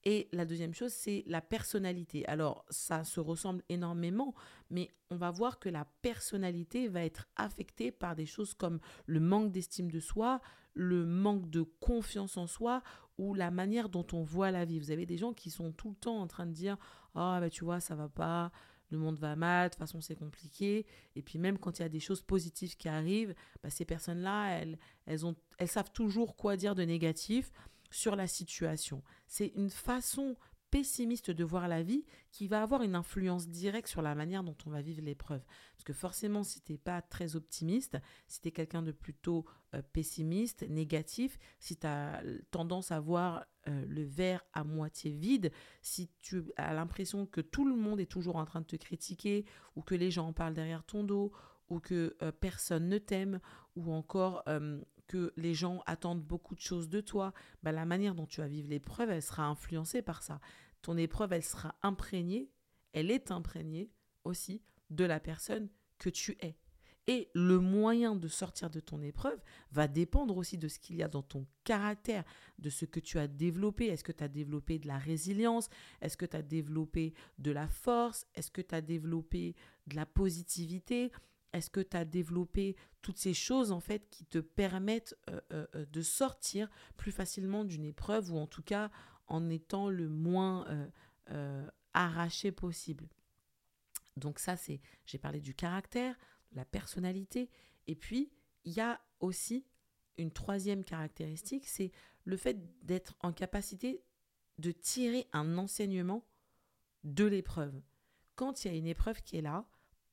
Et 0.05 0.29
la 0.33 0.45
deuxième 0.45 0.75
chose, 0.75 0.93
c'est 0.93 1.25
la 1.27 1.41
personnalité. 1.41 2.27
Alors, 2.27 2.67
ça 2.69 3.05
se 3.05 3.21
ressemble 3.21 3.63
énormément, 3.71 4.35
mais 4.69 4.91
on 5.11 5.17
va 5.17 5.31
voir 5.31 5.59
que 5.59 5.71
la 5.71 5.87
personnalité 6.03 6.89
va 6.89 7.05
être 7.05 7.27
affectée 7.37 7.91
par 7.91 8.15
des 8.15 8.27
choses 8.27 8.53
comme 8.53 8.81
le 9.07 9.21
manque 9.21 9.51
d'estime 9.51 9.91
de 9.91 10.01
soi, 10.01 10.43
le 10.75 11.07
manque 11.07 11.49
de 11.49 11.63
confiance 11.63 12.37
en 12.37 12.47
soi 12.47 12.83
ou 13.17 13.33
la 13.33 13.51
manière 13.51 13.89
dont 13.89 14.07
on 14.13 14.23
voit 14.23 14.51
la 14.51 14.67
vie. 14.67 14.79
Vous 14.79 14.91
avez 14.91 15.07
des 15.07 15.17
gens 15.17 15.33
qui 15.33 15.51
sont 15.51 15.73
tout 15.73 15.91
le 15.91 15.97
temps 15.97 16.19
en 16.19 16.27
train 16.27 16.47
de 16.47 16.53
dire 16.53 16.77
Ah, 17.15 17.39
bah, 17.41 17.49
tu 17.49 17.65
vois, 17.65 17.81
ça 17.81 17.95
va 17.95 18.11
pas, 18.11 18.53
le 18.91 18.99
monde 18.99 19.19
va 19.19 19.37
mal, 19.37 19.69
de 19.69 19.75
toute 19.75 19.79
façon, 19.79 20.03
c'est 20.03 20.17
compliqué. 20.17 20.85
Et 21.17 21.23
puis, 21.23 21.39
même 21.39 21.59
quand 21.59 21.79
il 21.79 21.83
y 21.83 21.87
a 21.87 21.89
des 21.89 22.01
choses 22.01 22.21
positives 22.21 22.77
qui 22.77 22.89
arrivent, 22.89 23.35
bah, 23.63 23.71
ces 23.71 23.87
personnes-là, 23.87 24.59
elles, 24.59 24.79
elles, 25.07 25.21
elles 25.59 25.69
savent 25.69 25.93
toujours 25.93 26.37
quoi 26.37 26.57
dire 26.57 26.75
de 26.75 26.83
négatif 26.83 27.53
sur 27.95 28.17
la 28.17 28.27
situation. 28.27 29.03
C'est 29.27 29.53
une 29.55 29.71
façon 29.71 30.37
pessimiste 30.71 31.31
de 31.31 31.45
voir 31.45 31.69
la 31.69 31.85
vie 31.85 32.05
qui 32.33 32.49
va 32.49 32.61
avoir 32.61 32.83
une 32.83 32.97
influence 32.97 33.49
directe 33.49 33.87
sur 33.87 34.03
la 34.03 34.17
manière 34.17 34.43
dont 34.43 34.57
on 34.67 34.71
va 34.71 34.83
vivre 34.83 35.01
l'épreuve. 35.03 35.45
Parce 35.77 35.85
que 35.85 35.93
forcément, 35.93 36.43
si 36.43 36.61
tu 36.61 36.73
n'es 36.73 36.79
pas 36.79 37.01
très 37.01 37.37
optimiste, 37.37 37.97
si 38.27 38.41
tu 38.41 38.49
es 38.49 38.51
quelqu'un 38.51 38.83
de 38.83 38.91
plutôt 38.91 39.45
euh, 39.75 39.83
pessimiste, 39.93 40.69
négatif, 40.69 41.39
si 41.61 41.77
tu 41.77 41.87
as 41.87 42.21
tendance 42.51 42.91
à 42.91 42.99
voir 42.99 43.47
euh, 43.69 43.85
le 43.87 44.03
verre 44.03 44.45
à 44.53 44.65
moitié 44.65 45.13
vide, 45.13 45.53
si 45.81 46.11
tu 46.21 46.43
as 46.57 46.75
l'impression 46.75 47.27
que 47.27 47.41
tout 47.41 47.65
le 47.65 47.77
monde 47.77 48.01
est 48.01 48.11
toujours 48.11 48.35
en 48.35 48.45
train 48.45 48.61
de 48.61 48.67
te 48.67 48.77
critiquer 48.77 49.45
ou 49.77 49.83
que 49.83 49.95
les 49.95 50.11
gens 50.11 50.27
en 50.27 50.33
parlent 50.33 50.55
derrière 50.55 50.83
ton 50.83 51.05
dos 51.05 51.31
ou 51.69 51.79
que 51.79 52.17
euh, 52.21 52.33
personne 52.33 52.89
ne 52.89 52.99
t'aime 52.99 53.39
ou 53.77 53.93
encore 53.93 54.43
que 55.07 55.33
les 55.37 55.55
gens 55.55 55.83
attendent 55.87 56.23
beaucoup 56.23 56.55
de 56.55 56.61
choses 56.61 56.89
de 56.89 57.01
toi, 57.01 57.33
bah, 57.63 57.73
la 57.73 57.85
manière 57.85 58.15
dont 58.15 58.27
tu 58.27 58.41
vas 58.41 58.49
vivre 58.49 58.69
l'épreuve, 58.69 59.11
elle 59.11 59.23
sera 59.23 59.45
influencée 59.45 60.03
par 60.03 60.23
ça. 60.23 60.41
Ton 60.83 60.97
épreuve, 60.97 61.33
elle 61.33 61.45
sera 61.45 61.75
imprégnée, 61.83 62.51
elle 62.93 63.11
est 63.11 63.31
imprégnée 63.31 63.91
aussi 64.25 64.63
de 64.91 65.05
la 65.05 65.21
personne 65.21 65.69
que 65.99 66.11
tu 66.11 66.37
es. 66.41 66.57
Et 67.07 67.31
le 67.35 67.59
moyen 67.59 68.17
de 68.17 68.29
sortir 68.29 68.71
de 68.71 68.81
ton 68.81 69.03
épreuve 69.03 69.39
va 69.71 69.89
dépendre 69.89 70.37
aussi 70.39 70.57
de 70.57 70.69
ce 70.69 70.79
qu'il 70.79 70.97
y 70.97 71.03
a 71.03 71.09
dans 71.09 71.23
ton 71.23 71.47
caractère, 71.63 72.25
de 72.59 72.71
ce 72.71 72.87
que 72.87 73.01
tu 73.01 73.19
as 73.19 73.29
développé. 73.29 73.87
Est-ce 73.87 74.05
que 74.05 74.13
tu 74.13 74.25
as 74.25 74.29
développé 74.29 74.79
de 74.79 74.87
la 74.87 74.97
résilience? 74.97 75.69
Est-ce 76.01 76.17
que 76.17 76.25
tu 76.25 76.37
as 76.37 76.43
développé 76.43 77.13
de 77.39 77.51
la 77.51 77.69
force? 77.69 78.27
Est-ce 78.35 78.51
que 78.51 78.63
tu 78.63 78.75
as 78.75 78.81
développé 78.81 79.55
de 79.87 79.97
la 79.97 80.07
positivité? 80.07 81.13
Est-ce 81.55 81.71
que 81.71 81.81
tu 81.81 81.97
as 81.97 82.05
développé 82.05 82.77
toutes 83.01 83.19
ces 83.19 83.33
choses 83.33 83.71
en 83.71 83.81
fait 83.81 84.11
qui 84.11 84.25
te 84.25 84.39
permettent 84.39 85.17
euh, 85.31 85.41
euh, 85.53 85.67
euh, 85.77 85.87
de 85.87 86.03
sortir 86.03 86.69
plus 86.97 87.13
facilement 87.13 87.65
d'une 87.65 87.85
épreuve 87.85 88.33
ou 88.33 88.39
en 88.39 88.49
tout 88.49 88.63
cas 88.63 88.91
en 89.29 89.49
étant 89.49 89.89
le 89.89 90.09
moins 90.09 90.67
arraché 91.95 92.53
possible? 92.53 93.09
Donc 94.17 94.39
ça 94.39 94.57
c'est, 94.57 94.81
j'ai 95.07 95.19
parlé 95.19 95.41
du 95.41 95.55
caractère, 95.55 96.17
de 96.51 96.57
la 96.57 96.65
personnalité 96.65 97.51
et 97.87 97.95
puis 97.95 98.33
il 98.65 98.73
y 98.73 98.81
a 98.81 99.01
aussi 99.21 99.65
une 100.19 100.33
troisième 100.33 100.85
caractéristique, 100.85 101.67
c'est 101.67 101.93
le 102.25 102.37
fait 102.37 102.59
d'être 102.85 103.17
en 103.21 103.33
capacité 103.33 104.03
de 104.59 104.73
tirer 104.73 105.29
un 105.33 105.59
enseignement 105.59 106.27
de 107.05 107.25
l'épreuve. 107.25 107.81
Quand 108.35 108.65
il 108.65 108.73
y 108.73 108.75
a 108.75 108.79
une 108.79 108.87
épreuve 108.87 109.23
qui 109.23 109.37
est 109.37 109.43
là, 109.43 109.67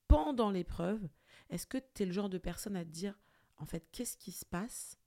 pendant 0.08 0.52
l'épreuve, 0.52 1.08
est-ce 1.52 1.68
que 1.68 1.78
tu 1.78 2.04
es 2.04 2.06
le 2.06 2.14
genre 2.14 2.30
de 2.30 2.38
personne 2.38 2.76
à 2.76 2.84
te 2.84 2.90
dire, 2.90 3.20
en 3.58 3.66
fait, 3.66 3.86
qu'est-ce 3.92 4.18
qui 4.18 4.32
se 4.32 4.46
passe? 4.46 4.98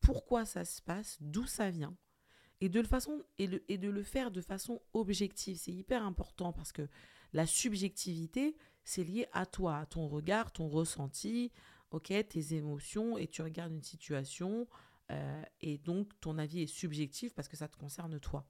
Pourquoi 0.00 0.44
ça 0.44 0.64
se 0.64 0.82
passe? 0.82 1.16
D'où 1.20 1.46
ça 1.46 1.70
vient? 1.70 1.96
Et 2.60 2.68
de, 2.68 2.80
le 2.80 2.86
façon, 2.86 3.22
et, 3.38 3.46
de 3.46 3.88
le 3.88 4.02
faire 4.02 4.30
de 4.30 4.40
façon 4.40 4.82
objective. 4.92 5.56
C'est 5.56 5.72
hyper 5.72 6.02
important 6.02 6.52
parce 6.52 6.72
que 6.72 6.88
la 7.32 7.46
subjectivité, 7.46 8.56
c'est 8.84 9.04
lié 9.04 9.26
à 9.32 9.46
toi, 9.46 9.78
à 9.78 9.86
ton 9.86 10.08
regard, 10.08 10.52
ton 10.52 10.68
ressenti, 10.68 11.52
tes 12.28 12.54
émotions, 12.54 13.16
et 13.16 13.28
tu 13.28 13.42
regardes 13.42 13.72
une 13.72 13.82
situation, 13.82 14.66
euh, 15.10 15.42
et 15.60 15.78
donc 15.78 16.08
ton 16.20 16.36
avis 16.36 16.62
est 16.62 16.66
subjectif 16.66 17.34
parce 17.34 17.48
que 17.48 17.56
ça 17.56 17.68
te 17.68 17.76
concerne 17.76 18.18
toi. 18.18 18.44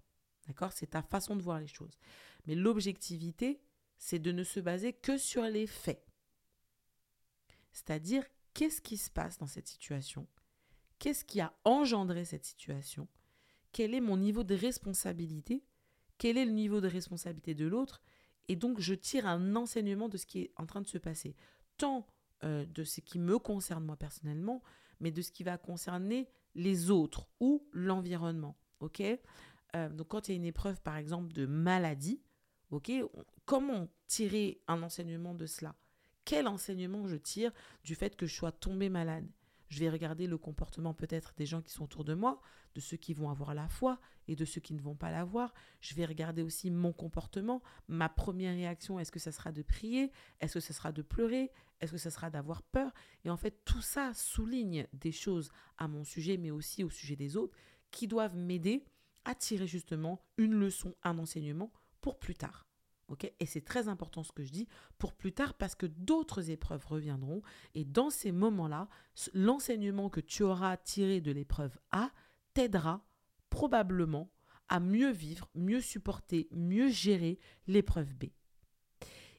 D'accord? 0.46 0.72
C'est 0.72 0.88
ta 0.88 1.02
façon 1.02 1.36
de 1.36 1.42
voir 1.42 1.60
les 1.60 1.66
choses. 1.66 1.98
Mais 2.46 2.54
l'objectivité, 2.54 3.60
c'est 3.98 4.18
de 4.18 4.32
ne 4.32 4.42
se 4.42 4.60
baser 4.60 4.94
que 4.94 5.18
sur 5.18 5.42
les 5.42 5.66
faits. 5.66 6.07
C'est-à-dire, 7.72 8.24
qu'est-ce 8.54 8.80
qui 8.80 8.96
se 8.96 9.10
passe 9.10 9.38
dans 9.38 9.46
cette 9.46 9.68
situation? 9.68 10.26
Qu'est-ce 10.98 11.24
qui 11.24 11.40
a 11.40 11.54
engendré 11.64 12.24
cette 12.24 12.44
situation? 12.44 13.08
Quel 13.72 13.94
est 13.94 14.00
mon 14.00 14.16
niveau 14.16 14.44
de 14.44 14.54
responsabilité? 14.54 15.64
Quel 16.16 16.36
est 16.36 16.44
le 16.44 16.52
niveau 16.52 16.80
de 16.80 16.88
responsabilité 16.88 17.54
de 17.54 17.66
l'autre? 17.66 18.02
Et 18.48 18.56
donc, 18.56 18.80
je 18.80 18.94
tire 18.94 19.26
un 19.26 19.54
enseignement 19.56 20.08
de 20.08 20.16
ce 20.16 20.26
qui 20.26 20.40
est 20.40 20.52
en 20.56 20.66
train 20.66 20.80
de 20.80 20.88
se 20.88 20.98
passer, 20.98 21.36
tant 21.76 22.06
euh, 22.44 22.64
de 22.66 22.82
ce 22.82 23.00
qui 23.00 23.18
me 23.18 23.38
concerne 23.38 23.84
moi 23.84 23.96
personnellement, 23.96 24.62
mais 25.00 25.12
de 25.12 25.22
ce 25.22 25.30
qui 25.30 25.44
va 25.44 25.58
concerner 25.58 26.28
les 26.54 26.90
autres 26.90 27.28
ou 27.40 27.68
l'environnement. 27.72 28.56
Ok? 28.80 29.00
Euh, 29.00 29.88
Donc, 29.90 30.08
quand 30.08 30.28
il 30.28 30.32
y 30.32 30.34
a 30.34 30.36
une 30.36 30.46
épreuve, 30.46 30.80
par 30.80 30.96
exemple, 30.96 31.32
de 31.32 31.46
maladie, 31.46 32.22
ok? 32.70 32.90
Comment 33.44 33.88
tirer 34.06 34.62
un 34.66 34.82
enseignement 34.82 35.34
de 35.34 35.46
cela? 35.46 35.76
Quel 36.28 36.46
enseignement 36.46 37.08
je 37.08 37.16
tire 37.16 37.52
du 37.84 37.94
fait 37.94 38.14
que 38.14 38.26
je 38.26 38.34
sois 38.34 38.52
tombé 38.52 38.90
malade? 38.90 39.26
Je 39.68 39.80
vais 39.80 39.88
regarder 39.88 40.26
le 40.26 40.36
comportement 40.36 40.92
peut-être 40.92 41.32
des 41.38 41.46
gens 41.46 41.62
qui 41.62 41.72
sont 41.72 41.84
autour 41.84 42.04
de 42.04 42.12
moi, 42.12 42.38
de 42.74 42.80
ceux 42.80 42.98
qui 42.98 43.14
vont 43.14 43.30
avoir 43.30 43.54
la 43.54 43.66
foi 43.66 43.98
et 44.26 44.36
de 44.36 44.44
ceux 44.44 44.60
qui 44.60 44.74
ne 44.74 44.82
vont 44.82 44.94
pas 44.94 45.10
l'avoir. 45.10 45.54
Je 45.80 45.94
vais 45.94 46.04
regarder 46.04 46.42
aussi 46.42 46.70
mon 46.70 46.92
comportement, 46.92 47.62
ma 47.88 48.10
première 48.10 48.54
réaction, 48.54 49.00
est-ce 49.00 49.10
que 49.10 49.18
ça 49.18 49.32
sera 49.32 49.52
de 49.52 49.62
prier? 49.62 50.12
Est-ce 50.40 50.52
que 50.52 50.60
ce 50.60 50.74
sera 50.74 50.92
de 50.92 51.00
pleurer? 51.00 51.50
Est-ce 51.80 51.92
que 51.92 51.98
ce 51.98 52.10
sera 52.10 52.28
d'avoir 52.28 52.62
peur? 52.62 52.92
Et 53.24 53.30
en 53.30 53.38
fait, 53.38 53.64
tout 53.64 53.80
ça 53.80 54.12
souligne 54.12 54.86
des 54.92 55.12
choses 55.12 55.50
à 55.78 55.88
mon 55.88 56.04
sujet, 56.04 56.36
mais 56.36 56.50
aussi 56.50 56.84
au 56.84 56.90
sujet 56.90 57.16
des 57.16 57.38
autres, 57.38 57.56
qui 57.90 58.06
doivent 58.06 58.36
m'aider 58.36 58.84
à 59.24 59.34
tirer 59.34 59.66
justement 59.66 60.20
une 60.36 60.52
leçon, 60.52 60.94
un 61.04 61.16
enseignement 61.16 61.72
pour 62.02 62.18
plus 62.18 62.34
tard. 62.34 62.67
Et 63.40 63.46
c'est 63.46 63.64
très 63.64 63.88
important 63.88 64.22
ce 64.22 64.32
que 64.32 64.42
je 64.42 64.52
dis 64.52 64.68
pour 64.98 65.14
plus 65.14 65.32
tard 65.32 65.54
parce 65.54 65.74
que 65.74 65.86
d'autres 65.86 66.50
épreuves 66.50 66.86
reviendront 66.86 67.42
et 67.74 67.84
dans 67.84 68.10
ces 68.10 68.32
moments-là, 68.32 68.88
l'enseignement 69.32 70.10
que 70.10 70.20
tu 70.20 70.42
auras 70.42 70.76
tiré 70.76 71.20
de 71.20 71.32
l'épreuve 71.32 71.78
A 71.90 72.10
t'aidera 72.54 73.04
probablement 73.50 74.30
à 74.68 74.80
mieux 74.80 75.10
vivre, 75.10 75.48
mieux 75.54 75.80
supporter, 75.80 76.48
mieux 76.52 76.88
gérer 76.88 77.38
l'épreuve 77.66 78.14
B. 78.14 78.26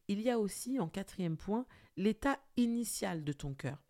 Il 0.07 0.21
y 0.21 0.31
a 0.31 0.39
aussi, 0.39 0.79
en 0.79 0.89
quatrième 0.89 1.37
point, 1.37 1.67
l'état 1.95 2.39
initial 2.57 3.23
de 3.23 3.31
ton 3.31 3.53
cœur. 3.53 3.83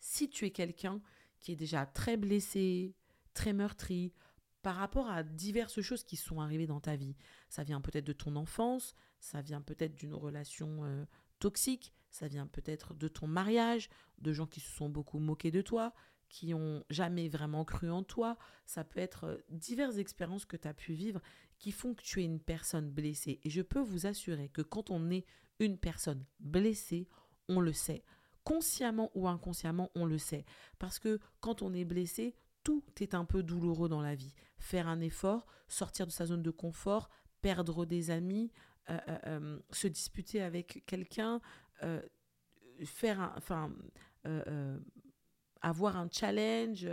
Si 0.00 0.28
tu 0.28 0.44
es 0.44 0.50
quelqu'un 0.50 1.00
qui 1.38 1.52
est 1.52 1.56
déjà 1.56 1.86
très 1.86 2.16
blessé, 2.16 2.96
très 3.32 3.52
meurtri, 3.52 4.12
par 4.62 4.76
rapport 4.76 5.08
à 5.08 5.22
diverses 5.22 5.80
choses 5.80 6.04
qui 6.04 6.16
sont 6.16 6.40
arrivées 6.40 6.66
dans 6.66 6.80
ta 6.80 6.96
vie. 6.96 7.16
Ça 7.48 7.64
vient 7.64 7.80
peut-être 7.80 8.06
de 8.06 8.12
ton 8.12 8.36
enfance, 8.36 8.94
ça 9.20 9.40
vient 9.40 9.60
peut-être 9.60 9.94
d'une 9.94 10.14
relation 10.14 10.84
euh, 10.84 11.04
toxique, 11.38 11.92
ça 12.10 12.28
vient 12.28 12.46
peut-être 12.46 12.94
de 12.94 13.08
ton 13.08 13.26
mariage, 13.26 13.88
de 14.18 14.32
gens 14.32 14.46
qui 14.46 14.60
se 14.60 14.70
sont 14.70 14.88
beaucoup 14.88 15.18
moqués 15.18 15.50
de 15.50 15.62
toi, 15.62 15.94
qui 16.28 16.54
ont 16.54 16.84
jamais 16.90 17.28
vraiment 17.28 17.64
cru 17.64 17.90
en 17.90 18.02
toi. 18.02 18.36
Ça 18.66 18.84
peut 18.84 19.00
être 19.00 19.24
euh, 19.24 19.38
diverses 19.50 19.96
expériences 19.96 20.44
que 20.44 20.56
tu 20.56 20.68
as 20.68 20.74
pu 20.74 20.92
vivre 20.92 21.20
qui 21.60 21.72
font 21.72 21.94
que 21.94 22.02
tu 22.02 22.20
es 22.20 22.24
une 22.24 22.40
personne 22.40 22.90
blessée. 22.90 23.38
Et 23.44 23.50
je 23.50 23.62
peux 23.62 23.80
vous 23.80 24.06
assurer 24.06 24.48
que 24.48 24.62
quand 24.62 24.90
on 24.90 25.10
est 25.10 25.26
une 25.60 25.76
personne 25.76 26.24
blessée, 26.40 27.06
on 27.48 27.60
le 27.60 27.72
sait. 27.72 28.02
Consciemment 28.44 29.10
ou 29.14 29.28
inconsciemment, 29.28 29.90
on 29.94 30.06
le 30.06 30.16
sait. 30.18 30.46
Parce 30.78 30.98
que 30.98 31.20
quand 31.40 31.60
on 31.62 31.74
est 31.74 31.84
blessé, 31.84 32.34
tout 32.62 32.84
est 33.00 33.14
un 33.14 33.24
peu 33.24 33.42
douloureux 33.42 33.88
dans 33.88 34.02
la 34.02 34.14
vie. 34.14 34.34
Faire 34.58 34.88
un 34.88 35.00
effort, 35.00 35.46
sortir 35.68 36.06
de 36.06 36.12
sa 36.12 36.26
zone 36.26 36.42
de 36.42 36.50
confort, 36.50 37.10
perdre 37.40 37.86
des 37.86 38.10
amis, 38.10 38.50
euh, 38.90 38.98
euh, 39.08 39.18
euh, 39.26 39.60
se 39.70 39.86
disputer 39.86 40.42
avec 40.42 40.82
quelqu'un, 40.86 41.40
faire 42.84 43.32
enfin, 43.36 43.72
avoir 45.60 45.96
un 45.96 46.08
challenge, 46.10 46.88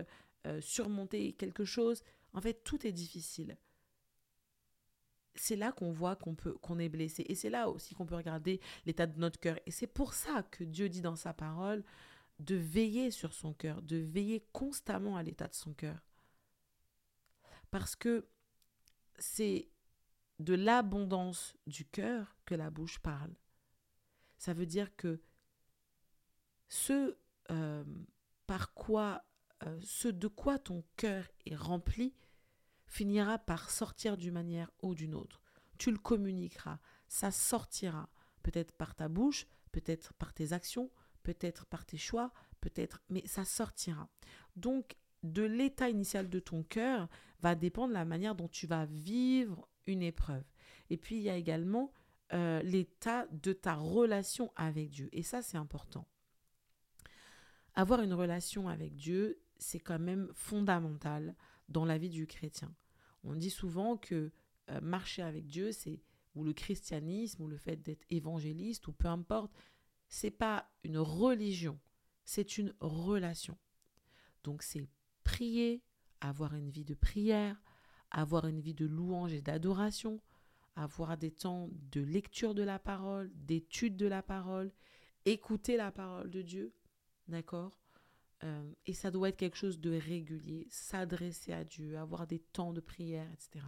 surmonter 0.61 1.33
quelque 1.33 1.65
chose. 1.65 2.03
En 2.33 2.41
fait, 2.41 2.63
tout 2.63 2.85
est 2.85 2.91
difficile. 2.91 3.57
C'est 5.35 5.55
là 5.55 5.71
qu'on 5.71 5.91
voit 5.91 6.15
qu'on 6.15 6.33
peut 6.33 6.53
qu'on 6.53 6.79
est 6.79 6.89
blessé 6.89 7.23
et 7.27 7.35
c'est 7.35 7.51
là 7.51 7.69
aussi 7.69 7.93
qu'on 7.93 8.07
peut 8.07 8.15
regarder 8.15 8.59
l'état 8.87 9.05
de 9.05 9.19
notre 9.19 9.39
cœur 9.39 9.59
et 9.67 9.71
c'est 9.71 9.85
pour 9.85 10.15
ça 10.15 10.41
que 10.41 10.63
Dieu 10.63 10.89
dit 10.89 11.01
dans 11.01 11.15
sa 11.15 11.31
parole 11.31 11.83
de 12.39 12.55
veiller 12.55 13.11
sur 13.11 13.33
son 13.33 13.53
cœur, 13.53 13.81
de 13.81 13.97
veiller 13.97 14.45
constamment 14.51 15.17
à 15.17 15.23
l'état 15.23 15.47
de 15.47 15.55
son 15.55 15.73
cœur. 15.73 16.05
Parce 17.71 17.95
que 17.95 18.29
c'est 19.17 19.69
de 20.39 20.53
l'abondance 20.53 21.55
du 21.65 21.85
cœur 21.85 22.37
que 22.45 22.55
la 22.55 22.69
bouche 22.69 22.99
parle. 22.99 23.33
Ça 24.37 24.53
veut 24.53 24.67
dire 24.67 24.95
que 24.95 25.21
ce 26.69 27.17
euh, 27.49 27.83
par 28.47 28.73
quoi, 28.73 29.23
euh, 29.65 29.79
ce 29.83 30.07
de 30.07 30.27
quoi 30.27 30.57
ton 30.57 30.83
cœur 30.95 31.27
est 31.45 31.55
rempli, 31.55 32.15
finira 32.87 33.37
par 33.37 33.69
sortir 33.69 34.17
d'une 34.17 34.33
manière 34.33 34.71
ou 34.81 34.95
d'une 34.95 35.13
autre. 35.13 35.41
Tu 35.77 35.91
le 35.91 35.97
communiqueras, 35.97 36.79
ça 37.09 37.29
sortira, 37.29 38.09
peut-être 38.41 38.71
par 38.71 38.95
ta 38.95 39.09
bouche, 39.09 39.45
peut-être 39.73 40.13
par 40.13 40.33
tes 40.33 40.53
actions, 40.53 40.89
peut-être 41.27 41.65
par 41.65 41.85
tes 41.85 41.97
choix, 41.97 42.31
peut-être, 42.61 43.01
mais 43.09 43.21
ça 43.25 43.43
sortira. 43.43 44.07
Donc, 44.55 44.95
de 45.23 45.43
l'état 45.43 45.89
initial 45.89 46.29
de 46.29 46.39
ton 46.39 46.63
cœur 46.63 47.09
va 47.41 47.53
dépendre 47.53 47.93
la 47.93 48.05
manière 48.05 48.33
dont 48.33 48.47
tu 48.47 48.65
vas 48.65 48.85
vivre 48.85 49.67
une 49.87 50.03
épreuve. 50.03 50.45
Et 50.89 50.95
puis, 50.95 51.17
il 51.17 51.23
y 51.23 51.29
a 51.29 51.35
également 51.35 51.91
euh, 52.31 52.61
l'état 52.61 53.27
de 53.33 53.51
ta 53.51 53.75
relation 53.75 54.53
avec 54.55 54.89
Dieu. 54.89 55.09
Et 55.11 55.21
ça, 55.21 55.41
c'est 55.41 55.57
important. 55.57 56.07
Avoir 57.73 58.01
une 58.01 58.13
relation 58.13 58.69
avec 58.69 58.95
Dieu, 58.95 59.41
c'est 59.57 59.81
quand 59.81 59.99
même 59.99 60.29
fondamental 60.33 61.35
dans 61.67 61.83
la 61.83 61.97
vie 61.97 62.09
du 62.09 62.25
chrétien. 62.25 62.73
On 63.25 63.35
dit 63.35 63.49
souvent 63.49 63.97
que 63.97 64.31
euh, 64.69 64.79
marcher 64.79 65.23
avec 65.23 65.45
Dieu, 65.45 65.73
c'est 65.73 65.99
ou 66.35 66.43
le 66.43 66.53
christianisme 66.53 67.43
ou 67.43 67.47
le 67.47 67.57
fait 67.57 67.75
d'être 67.75 68.05
évangéliste 68.09 68.87
ou 68.87 68.93
peu 68.93 69.07
importe, 69.07 69.51
c'est 70.09 70.31
pas 70.31 70.69
une 70.83 70.97
religion, 70.97 71.79
c'est 72.25 72.57
une 72.57 72.73
relation. 72.79 73.57
Donc 74.43 74.63
c'est 74.63 74.87
prier, 75.23 75.83
avoir 76.21 76.55
une 76.55 76.69
vie 76.69 76.85
de 76.85 76.93
prière, 76.93 77.61
avoir 78.11 78.47
une 78.47 78.61
vie 78.61 78.73
de 78.73 78.85
louange 78.85 79.33
et 79.33 79.41
d'adoration, 79.41 80.21
avoir 80.75 81.17
des 81.17 81.31
temps 81.31 81.69
de 81.91 82.01
lecture 82.01 82.55
de 82.55 82.63
la 82.63 82.79
parole, 82.79 83.31
d'étude 83.33 83.97
de 83.97 84.07
la 84.07 84.21
parole, 84.21 84.71
écouter 85.25 85.75
la 85.75 85.91
parole 85.91 86.29
de 86.29 86.41
Dieu, 86.41 86.73
d'accord 87.27 87.77
euh, 88.43 88.71
Et 88.85 88.93
ça 88.93 89.11
doit 89.11 89.29
être 89.29 89.37
quelque 89.37 89.57
chose 89.57 89.79
de 89.79 89.97
régulier, 89.97 90.67
s'adresser 90.69 91.51
à 91.51 91.63
Dieu, 91.63 91.97
avoir 91.97 92.27
des 92.27 92.39
temps 92.39 92.73
de 92.73 92.79
prière, 92.79 93.29
etc. 93.33 93.65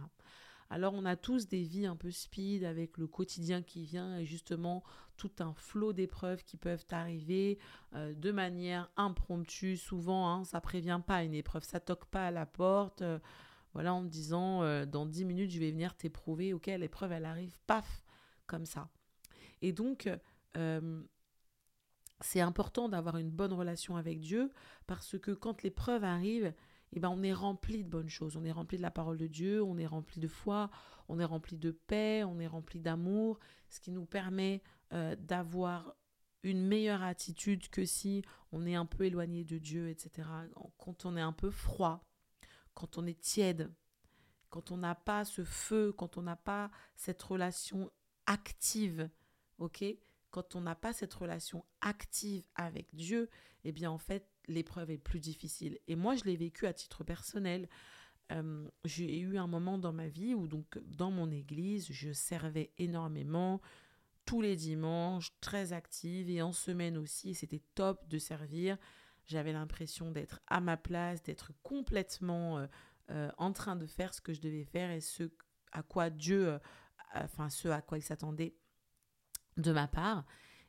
Alors 0.70 0.94
on 0.94 1.04
a 1.04 1.16
tous 1.16 1.48
des 1.48 1.62
vies 1.62 1.86
un 1.86 1.96
peu 1.96 2.12
speed 2.12 2.64
avec 2.64 2.96
le 2.96 3.08
quotidien 3.08 3.60
qui 3.60 3.84
vient 3.84 4.18
et 4.18 4.24
justement 4.24 4.84
tout 5.16 5.30
un 5.40 5.52
flot 5.52 5.92
d'épreuves 5.92 6.44
qui 6.44 6.56
peuvent 6.56 6.86
arriver 6.92 7.58
euh, 7.94 8.14
de 8.14 8.30
manière 8.30 8.88
impromptue. 8.96 9.76
Souvent, 9.76 10.30
hein, 10.30 10.44
ça 10.44 10.60
prévient 10.60 11.00
pas 11.04 11.24
une 11.24 11.34
épreuve, 11.34 11.64
ça 11.64 11.80
toque 11.80 12.06
pas 12.06 12.28
à 12.28 12.30
la 12.30 12.46
porte. 12.46 13.02
Euh, 13.02 13.18
voilà, 13.74 13.92
en 13.92 14.02
me 14.02 14.08
disant 14.08 14.62
euh, 14.62 14.86
dans 14.86 15.06
10 15.06 15.24
minutes, 15.24 15.50
je 15.50 15.58
vais 15.58 15.72
venir 15.72 15.94
t'éprouver. 15.96 16.54
Ok, 16.54 16.66
l'épreuve, 16.66 17.12
elle 17.12 17.26
arrive, 17.26 17.58
paf, 17.66 18.04
comme 18.46 18.64
ça. 18.64 18.88
Et 19.60 19.72
donc, 19.72 20.08
c'est 22.20 22.40
important 22.40 22.88
d'avoir 22.88 23.18
une 23.18 23.30
bonne 23.30 23.52
relation 23.52 23.96
avec 23.96 24.20
Dieu 24.20 24.50
parce 24.86 25.18
que 25.18 25.32
quand 25.32 25.62
l'épreuve 25.62 26.04
arrive, 26.04 26.52
eh 26.92 27.00
ben, 27.00 27.08
on 27.08 27.22
est 27.22 27.32
rempli 27.32 27.84
de 27.84 27.88
bonnes 27.88 28.08
choses. 28.08 28.36
On 28.36 28.44
est 28.44 28.52
rempli 28.52 28.76
de 28.76 28.82
la 28.82 28.90
parole 28.90 29.16
de 29.16 29.26
Dieu, 29.26 29.62
on 29.62 29.78
est 29.78 29.86
rempli 29.86 30.20
de 30.20 30.28
foi, 30.28 30.70
on 31.08 31.18
est 31.18 31.24
rempli 31.24 31.56
de 31.56 31.70
paix, 31.70 32.24
on 32.24 32.38
est 32.40 32.46
rempli 32.46 32.80
d'amour, 32.80 33.38
ce 33.68 33.80
qui 33.80 33.90
nous 33.90 34.06
permet 34.06 34.62
euh, 34.92 35.14
d'avoir 35.16 35.94
une 36.42 36.66
meilleure 36.66 37.02
attitude 37.02 37.68
que 37.68 37.84
si 37.84 38.24
on 38.52 38.66
est 38.66 38.74
un 38.74 38.86
peu 38.86 39.04
éloigné 39.04 39.44
de 39.44 39.58
Dieu, 39.58 39.88
etc. 39.88 40.28
Quand 40.78 41.04
on 41.04 41.16
est 41.16 41.20
un 41.20 41.32
peu 41.32 41.50
froid, 41.50 42.04
quand 42.74 42.98
on 42.98 43.06
est 43.06 43.20
tiède, 43.20 43.70
quand 44.48 44.72
on 44.72 44.78
n'a 44.78 44.94
pas 44.94 45.24
ce 45.24 45.44
feu, 45.44 45.92
quand 45.92 46.16
on 46.16 46.22
n'a 46.22 46.36
pas 46.36 46.70
cette 46.96 47.22
relation 47.22 47.90
active, 48.26 49.08
ok? 49.58 49.84
Quand 50.30 50.54
on 50.54 50.60
n'a 50.60 50.74
pas 50.74 50.92
cette 50.92 51.14
relation 51.14 51.64
active 51.80 52.44
avec 52.54 52.94
Dieu, 52.94 53.28
eh 53.64 53.72
bien 53.72 53.90
en 53.90 53.98
fait, 53.98 54.26
l'épreuve 54.50 54.90
est 54.90 54.98
plus 54.98 55.20
difficile. 55.20 55.78
Et 55.88 55.96
moi, 55.96 56.14
je 56.16 56.24
l'ai 56.24 56.36
vécu 56.36 56.66
à 56.66 56.72
titre 56.72 57.04
personnel. 57.04 57.68
Euh, 58.32 58.68
j'ai 58.84 59.18
eu 59.18 59.38
un 59.38 59.46
moment 59.46 59.78
dans 59.78 59.92
ma 59.92 60.08
vie 60.08 60.34
où, 60.34 60.46
donc, 60.46 60.78
dans 60.84 61.10
mon 61.10 61.30
église, 61.30 61.90
je 61.90 62.12
servais 62.12 62.72
énormément 62.78 63.60
tous 64.26 64.42
les 64.42 64.56
dimanches, 64.56 65.32
très 65.40 65.72
active 65.72 66.30
et 66.30 66.42
en 66.42 66.52
semaine 66.52 66.96
aussi. 66.96 67.34
C'était 67.34 67.62
top 67.74 68.06
de 68.08 68.18
servir. 68.18 68.76
J'avais 69.26 69.52
l'impression 69.52 70.10
d'être 70.10 70.40
à 70.46 70.60
ma 70.60 70.76
place, 70.76 71.22
d'être 71.22 71.52
complètement 71.62 72.58
euh, 72.58 72.66
euh, 73.10 73.30
en 73.38 73.52
train 73.52 73.76
de 73.76 73.86
faire 73.86 74.14
ce 74.14 74.20
que 74.20 74.32
je 74.32 74.40
devais 74.40 74.64
faire 74.64 74.90
et 74.90 75.00
ce 75.00 75.30
à 75.72 75.84
quoi 75.84 76.10
Dieu, 76.10 76.58
enfin, 77.14 77.48
ce 77.48 77.68
à 77.68 77.80
quoi 77.80 77.96
il 77.96 78.02
s'attendait 78.02 78.56
de 79.56 79.72
ma 79.72 79.86
part. 79.86 80.24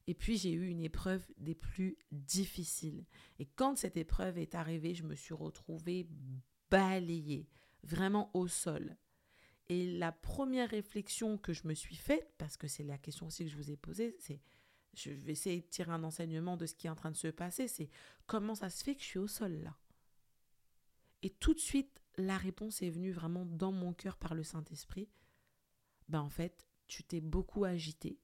Et 0.08 0.14
puis 0.14 0.38
j'ai 0.38 0.52
eu 0.52 0.68
une 0.68 0.82
épreuve 0.82 1.26
des 1.38 1.56
plus 1.56 1.98
difficiles. 2.12 3.06
Et 3.40 3.46
quand 3.46 3.78
cette 3.78 3.98
épreuve 3.98 4.38
est 4.38 4.56
arrivée, 4.56 4.94
je 4.94 5.04
me 5.04 5.16
suis 5.16 5.34
retrouvée 5.34 6.08
balayée, 6.70 7.48
vraiment 7.84 8.32
au 8.34 8.48
sol. 8.48 8.98
Et 9.70 9.98
la 9.98 10.12
première 10.12 10.70
réflexion 10.70 11.38
que 11.38 11.54
je 11.54 11.68
me 11.68 11.74
suis 11.74 11.96
faite, 11.96 12.34
parce 12.38 12.58
que 12.58 12.68
c'est 12.68 12.84
la 12.84 12.98
question 12.98 13.28
aussi 13.28 13.46
que 13.46 13.52
je 13.52 13.56
vous 13.56 13.72
ai 13.72 13.78
posée, 13.78 14.16
c'est, 14.20 14.42
je 14.94 15.12
vais 15.12 15.32
essayer 15.32 15.62
de 15.62 15.68
tirer 15.68 15.92
un 15.92 16.04
enseignement 16.04 16.58
de 16.58 16.66
ce 16.66 16.76
qui 16.76 16.88
est 16.88 16.90
en 16.90 16.96
train 16.96 17.12
de 17.12 17.18
se 17.18 17.30
passer, 17.30 17.68
c'est 17.68 17.90
comment 18.26 18.56
ça 18.56 18.70
se 18.70 18.84
fait 18.84 18.96
que 18.96 19.02
je 19.02 19.08
suis 19.08 19.20
au 19.20 19.28
sol 19.28 19.54
là? 19.64 19.78
Et 21.24 21.30
tout 21.30 21.54
de 21.54 21.60
suite, 21.60 22.02
la 22.18 22.36
réponse 22.36 22.82
est 22.82 22.90
venue 22.90 23.12
vraiment 23.12 23.46
dans 23.46 23.72
mon 23.72 23.94
cœur 23.94 24.18
par 24.18 24.34
le 24.34 24.44
Saint-Esprit. 24.44 25.08
Ben 26.10 26.20
en 26.20 26.30
fait, 26.30 26.68
tu 26.88 27.04
t'es 27.04 27.22
beaucoup 27.22 27.64
agité, 27.64 28.20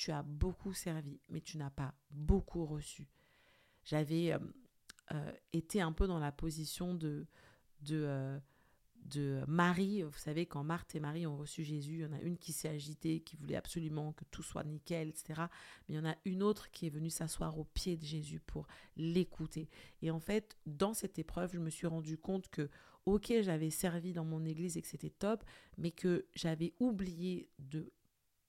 tu 0.00 0.12
as 0.12 0.22
beaucoup 0.22 0.72
servi, 0.72 1.20
mais 1.28 1.42
tu 1.42 1.58
n'as 1.58 1.68
pas 1.68 1.94
beaucoup 2.10 2.64
reçu. 2.64 3.06
J'avais 3.84 4.32
euh, 4.32 4.38
euh, 5.12 5.32
été 5.52 5.82
un 5.82 5.92
peu 5.92 6.06
dans 6.06 6.18
la 6.18 6.32
position 6.32 6.94
de, 6.94 7.26
de, 7.82 8.04
euh, 8.06 8.38
de 8.94 9.44
Marie. 9.46 10.00
Vous 10.00 10.16
savez, 10.16 10.46
quand 10.46 10.64
Marthe 10.64 10.94
et 10.94 11.00
Marie 11.00 11.26
ont 11.26 11.36
reçu 11.36 11.64
Jésus, 11.64 11.96
il 11.96 12.00
y 12.00 12.06
en 12.06 12.14
a 12.14 12.20
une 12.22 12.38
qui 12.38 12.54
s'est 12.54 12.70
agitée, 12.70 13.20
qui 13.20 13.36
voulait 13.36 13.56
absolument 13.56 14.14
que 14.14 14.24
tout 14.30 14.42
soit 14.42 14.64
nickel, 14.64 15.10
etc. 15.10 15.42
Mais 15.86 15.96
il 15.96 15.98
y 15.98 16.00
en 16.00 16.08
a 16.08 16.16
une 16.24 16.42
autre 16.42 16.70
qui 16.70 16.86
est 16.86 16.90
venue 16.90 17.10
s'asseoir 17.10 17.58
au 17.58 17.64
pied 17.64 17.98
de 17.98 18.04
Jésus 18.06 18.40
pour 18.40 18.66
l'écouter. 18.96 19.68
Et 20.00 20.10
en 20.10 20.20
fait, 20.20 20.56
dans 20.64 20.94
cette 20.94 21.18
épreuve, 21.18 21.52
je 21.52 21.58
me 21.58 21.68
suis 21.68 21.86
rendu 21.86 22.16
compte 22.16 22.48
que, 22.48 22.70
ok, 23.04 23.34
j'avais 23.42 23.68
servi 23.68 24.14
dans 24.14 24.24
mon 24.24 24.46
église 24.46 24.78
et 24.78 24.82
que 24.82 24.88
c'était 24.88 25.10
top, 25.10 25.44
mais 25.76 25.90
que 25.90 26.24
j'avais 26.34 26.72
oublié 26.80 27.50
de 27.58 27.92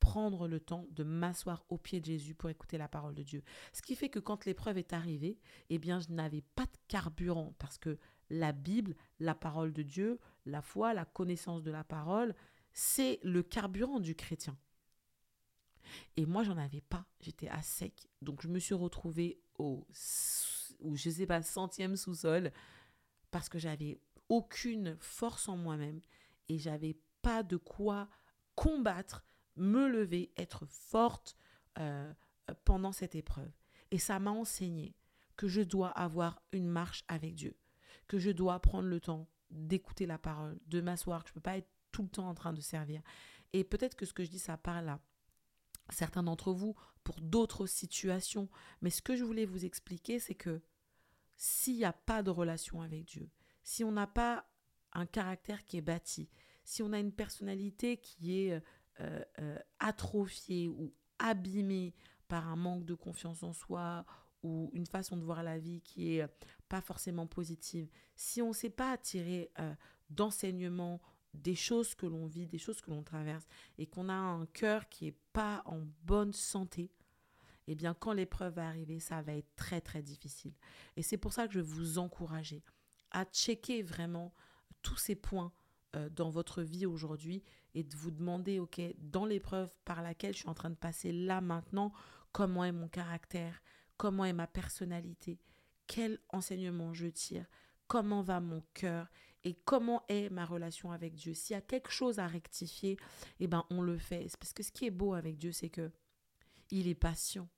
prendre 0.01 0.47
le 0.47 0.59
temps 0.59 0.87
de 0.89 1.03
m'asseoir 1.03 1.63
au 1.69 1.77
pied 1.77 2.01
de 2.01 2.05
Jésus 2.05 2.33
pour 2.33 2.49
écouter 2.49 2.77
la 2.77 2.89
parole 2.89 3.13
de 3.13 3.23
Dieu. 3.23 3.43
Ce 3.71 3.81
qui 3.81 3.95
fait 3.95 4.09
que 4.09 4.19
quand 4.19 4.45
l'épreuve 4.45 4.79
est 4.79 4.93
arrivée, 4.93 5.39
eh 5.69 5.77
bien, 5.77 5.99
je 5.99 6.11
n'avais 6.11 6.41
pas 6.55 6.65
de 6.65 6.77
carburant 6.89 7.53
parce 7.59 7.77
que 7.77 7.97
la 8.29 8.51
Bible, 8.51 8.95
la 9.19 9.35
parole 9.35 9.71
de 9.71 9.83
Dieu, 9.83 10.19
la 10.45 10.61
foi, 10.61 10.93
la 10.93 11.05
connaissance 11.05 11.61
de 11.61 11.71
la 11.71 11.83
parole, 11.83 12.35
c'est 12.73 13.19
le 13.23 13.43
carburant 13.43 13.99
du 13.99 14.15
chrétien. 14.15 14.57
Et 16.17 16.25
moi, 16.25 16.43
j'en 16.43 16.57
avais 16.57 16.81
pas. 16.81 17.05
J'étais 17.21 17.49
à 17.49 17.61
sec. 17.61 18.09
Donc, 18.21 18.41
je 18.41 18.47
me 18.47 18.59
suis 18.59 18.73
retrouvée 18.73 19.39
au, 19.59 19.87
ou 20.79 20.95
je 20.95 21.09
sais 21.09 21.27
pas, 21.27 21.43
centième 21.43 21.95
sous-sol 21.95 22.51
parce 23.29 23.49
que 23.49 23.59
j'avais 23.59 23.99
aucune 24.29 24.97
force 24.99 25.47
en 25.47 25.57
moi-même 25.57 26.01
et 26.49 26.57
j'avais 26.57 26.97
pas 27.21 27.43
de 27.43 27.57
quoi 27.57 28.09
combattre 28.55 29.23
me 29.61 29.87
lever, 29.87 30.31
être 30.37 30.65
forte 30.65 31.37
euh, 31.77 32.11
pendant 32.65 32.91
cette 32.91 33.15
épreuve. 33.15 33.51
Et 33.91 33.99
ça 33.99 34.19
m'a 34.19 34.31
enseigné 34.31 34.95
que 35.37 35.47
je 35.47 35.61
dois 35.61 35.89
avoir 35.89 36.41
une 36.51 36.67
marche 36.67 37.03
avec 37.07 37.35
Dieu, 37.35 37.55
que 38.07 38.19
je 38.19 38.31
dois 38.31 38.59
prendre 38.59 38.87
le 38.87 38.99
temps 38.99 39.27
d'écouter 39.49 40.05
la 40.05 40.17
parole, 40.17 40.59
de 40.67 40.81
m'asseoir, 40.81 41.23
que 41.23 41.29
je 41.29 41.33
ne 41.33 41.35
peux 41.35 41.41
pas 41.41 41.57
être 41.57 41.69
tout 41.91 42.03
le 42.03 42.09
temps 42.09 42.27
en 42.27 42.35
train 42.35 42.53
de 42.53 42.61
servir. 42.61 43.01
Et 43.53 43.63
peut-être 43.63 43.95
que 43.95 44.05
ce 44.05 44.13
que 44.13 44.23
je 44.23 44.29
dis, 44.29 44.39
ça 44.39 44.57
parle 44.57 44.89
à 44.89 44.99
certains 45.89 46.23
d'entre 46.23 46.53
vous 46.53 46.75
pour 47.03 47.19
d'autres 47.21 47.65
situations. 47.65 48.49
Mais 48.81 48.89
ce 48.89 49.01
que 49.01 49.15
je 49.15 49.23
voulais 49.23 49.45
vous 49.45 49.65
expliquer, 49.65 50.19
c'est 50.19 50.35
que 50.35 50.61
s'il 51.37 51.77
n'y 51.77 51.85
a 51.85 51.93
pas 51.93 52.23
de 52.23 52.29
relation 52.29 52.81
avec 52.81 53.05
Dieu, 53.05 53.29
si 53.63 53.83
on 53.83 53.91
n'a 53.91 54.07
pas 54.07 54.45
un 54.93 55.05
caractère 55.05 55.65
qui 55.65 55.77
est 55.77 55.81
bâti, 55.81 56.29
si 56.63 56.83
on 56.83 56.93
a 56.93 56.99
une 56.99 57.11
personnalité 57.11 57.97
qui 57.97 58.45
est 58.45 58.63
euh, 59.01 59.23
euh, 59.39 59.57
atrophié 59.79 60.67
ou 60.67 60.93
abîmé 61.19 61.93
par 62.27 62.47
un 62.47 62.55
manque 62.55 62.85
de 62.85 62.93
confiance 62.93 63.41
en 63.43 63.53
soi 63.53 64.05
ou 64.43 64.69
une 64.73 64.85
façon 64.85 65.17
de 65.17 65.23
voir 65.23 65.43
la 65.43 65.57
vie 65.57 65.81
qui 65.81 66.15
est 66.15 66.21
euh, 66.23 66.27
pas 66.69 66.81
forcément 66.81 67.27
positive, 67.27 67.89
si 68.15 68.41
on 68.41 68.49
ne 68.49 68.53
sait 68.53 68.69
pas 68.69 68.91
attirer 68.91 69.51
d'enseignements 70.09 71.01
des 71.33 71.55
choses 71.55 71.95
que 71.95 72.05
l'on 72.05 72.27
vit, 72.27 72.47
des 72.47 72.57
choses 72.57 72.81
que 72.81 72.89
l'on 72.89 73.03
traverse, 73.03 73.45
et 73.77 73.87
qu'on 73.87 74.07
a 74.09 74.13
un 74.13 74.45
cœur 74.47 74.87
qui 74.87 75.07
est 75.07 75.17
pas 75.33 75.63
en 75.65 75.81
bonne 76.03 76.33
santé, 76.33 76.91
eh 77.67 77.75
bien, 77.75 77.93
quand 77.93 78.13
l'épreuve 78.13 78.55
va 78.55 78.67
arriver, 78.67 78.99
ça 78.99 79.21
va 79.21 79.33
être 79.33 79.55
très, 79.55 79.81
très 79.81 80.01
difficile. 80.01 80.53
Et 80.95 81.03
c'est 81.03 81.17
pour 81.17 81.33
ça 81.33 81.47
que 81.47 81.53
je 81.53 81.59
vais 81.59 81.65
vous 81.65 81.99
encourager 81.99 82.63
à 83.11 83.25
checker 83.25 83.81
vraiment 83.81 84.33
tous 84.81 84.97
ces 84.97 85.15
points 85.15 85.53
euh, 85.95 86.09
dans 86.09 86.29
votre 86.29 86.61
vie 86.61 86.85
aujourd'hui 86.85 87.43
et 87.73 87.83
de 87.83 87.95
vous 87.95 88.11
demander, 88.11 88.59
OK, 88.59 88.81
dans 88.97 89.25
l'épreuve 89.25 89.73
par 89.85 90.01
laquelle 90.01 90.33
je 90.33 90.39
suis 90.39 90.49
en 90.49 90.53
train 90.53 90.69
de 90.69 90.75
passer 90.75 91.11
là 91.11 91.41
maintenant, 91.41 91.93
comment 92.31 92.63
est 92.63 92.71
mon 92.71 92.87
caractère, 92.87 93.61
comment 93.97 94.25
est 94.25 94.33
ma 94.33 94.47
personnalité, 94.47 95.39
quel 95.87 96.19
enseignement 96.29 96.93
je 96.93 97.07
tire, 97.07 97.45
comment 97.87 98.21
va 98.21 98.39
mon 98.39 98.63
cœur 98.73 99.07
et 99.43 99.55
comment 99.55 100.03
est 100.07 100.29
ma 100.29 100.45
relation 100.45 100.91
avec 100.91 101.15
Dieu. 101.15 101.33
S'il 101.33 101.55
y 101.55 101.57
a 101.57 101.61
quelque 101.61 101.91
chose 101.91 102.19
à 102.19 102.27
rectifier, 102.27 102.97
eh 103.39 103.47
ben 103.47 103.65
on 103.69 103.81
le 103.81 103.97
fait. 103.97 104.27
Parce 104.39 104.53
que 104.53 104.63
ce 104.63 104.71
qui 104.71 104.85
est 104.85 104.91
beau 104.91 105.13
avec 105.13 105.37
Dieu, 105.37 105.51
c'est 105.51 105.69
que 105.69 105.91
il 106.69 106.87
est 106.87 106.95
patient 106.95 107.49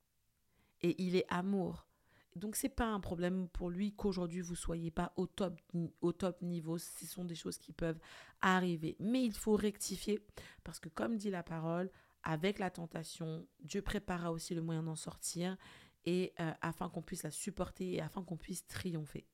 et 0.82 1.02
il 1.02 1.16
est 1.16 1.26
amour. 1.30 1.88
Donc 2.36 2.56
c'est 2.56 2.70
pas 2.70 2.88
un 2.88 3.00
problème 3.00 3.48
pour 3.50 3.70
lui 3.70 3.94
qu'aujourd'hui 3.94 4.42
vous 4.42 4.56
soyez 4.56 4.92
pas 4.92 5.14
au 5.18 5.28
top 5.28 5.60
au 6.02 6.12
top 6.12 6.42
niveau, 6.42 6.78
ce 6.78 7.06
sont 7.06 7.26
des 7.26 7.36
choses 7.36 7.58
qui 7.58 7.74
peuvent 7.74 8.00
arriver, 8.42 8.96
mais 9.00 9.24
il 9.24 9.34
faut 9.34 9.56
rectifier 9.56 10.26
parce 10.64 10.80
que 10.80 10.90
comme 10.90 11.18
dit 11.18 11.30
la 11.30 11.44
parole, 11.44 11.92
avec 12.24 12.58
la 12.58 12.72
tentation, 12.72 13.48
Dieu 13.60 13.82
préparera 13.82 14.32
aussi 14.32 14.56
le 14.56 14.62
moyen 14.62 14.84
d'en 14.84 14.96
sortir 14.96 15.58
et 16.06 16.34
euh, 16.40 16.52
afin 16.62 16.90
qu'on 16.90 17.02
puisse 17.02 17.24
la 17.24 17.32
supporter 17.32 17.94
et 17.96 18.02
afin 18.02 18.24
qu'on 18.24 18.38
puisse 18.38 18.66
triompher. 18.68 19.28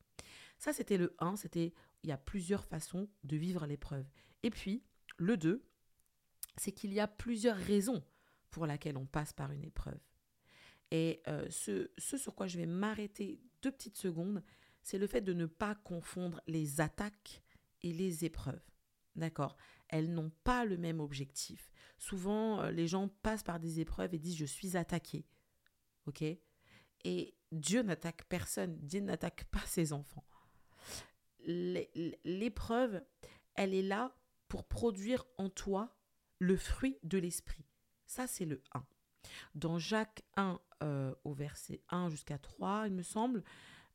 Ça 0.58 0.74
c'était 0.74 0.98
le 0.98 1.16
1, 1.20 1.38
c'était 1.38 1.74
il 2.04 2.10
y 2.10 2.14
a 2.14 2.18
plusieurs 2.18 2.66
façons 2.66 3.08
de 3.24 3.38
vivre 3.38 3.66
l'épreuve. 3.66 4.06
Et 4.44 4.50
puis 4.50 4.84
le 5.18 5.38
2, 5.38 5.64
c'est 6.58 6.74
qu'il 6.74 6.94
y 6.94 7.00
a 7.00 7.08
plusieurs 7.08 7.58
raisons 7.58 8.04
pour 8.52 8.66
lesquelles 8.66 8.98
on 8.98 9.06
passe 9.06 9.32
par 9.32 9.52
une 9.52 9.64
épreuve. 9.64 10.00
Et 10.92 11.22
euh, 11.28 11.48
ce, 11.50 11.92
ce 11.98 12.18
sur 12.18 12.36
quoi 12.36 12.48
je 12.48 12.58
vais 12.58 12.66
m'arrêter 12.66 13.40
deux 13.62 13.72
petites 13.72 13.98
secondes, 13.98 14.44
c'est 14.82 14.98
le 14.98 15.08
fait 15.08 15.22
de 15.22 15.34
ne 15.34 15.46
pas 15.46 15.76
confondre 15.76 16.42
les 16.48 16.82
attaques 16.82 17.44
et 17.84 17.94
les 17.94 18.26
épreuves. 18.26 18.62
D'accord? 19.16 19.58
Elles 19.88 20.12
n'ont 20.12 20.32
pas 20.44 20.66
le 20.66 20.78
même 20.78 21.00
objectif. 21.00 21.72
Souvent, 21.98 22.62
euh, 22.62 22.72
les 22.72 22.88
gens 22.88 23.10
passent 23.22 23.44
par 23.44 23.60
des 23.60 23.80
épreuves 23.80 24.14
et 24.14 24.20
disent 24.20 24.38
je 24.38 24.46
suis 24.46 24.78
attaqué. 24.78 25.26
OK? 26.06 26.24
Et 27.04 27.36
Dieu 27.52 27.82
n'attaque 27.82 28.26
personne. 28.26 28.78
Dieu 28.82 29.02
n'attaque 29.02 29.46
pas 29.46 29.62
ses 29.66 29.94
enfants. 29.94 30.26
L'épreuve, 31.46 33.02
elle 33.56 33.74
est 33.74 33.82
là 33.84 34.16
pour 34.48 34.68
produire 34.68 35.26
en 35.38 35.50
toi 35.50 35.96
le 36.40 36.58
fruit 36.58 36.98
de 37.04 37.18
l'esprit. 37.18 37.66
Ça, 38.06 38.28
c'est 38.28 38.46
le 38.46 38.62
1. 38.74 38.86
Dans 39.56 39.80
Jacques 39.80 40.24
1, 40.38 40.60
euh, 40.84 41.14
au 41.24 41.34
verset 41.34 41.82
1 41.90 42.10
jusqu'à 42.10 42.38
3, 42.38 42.88
il 42.88 42.94
me 42.94 43.04
semble, 43.04 43.44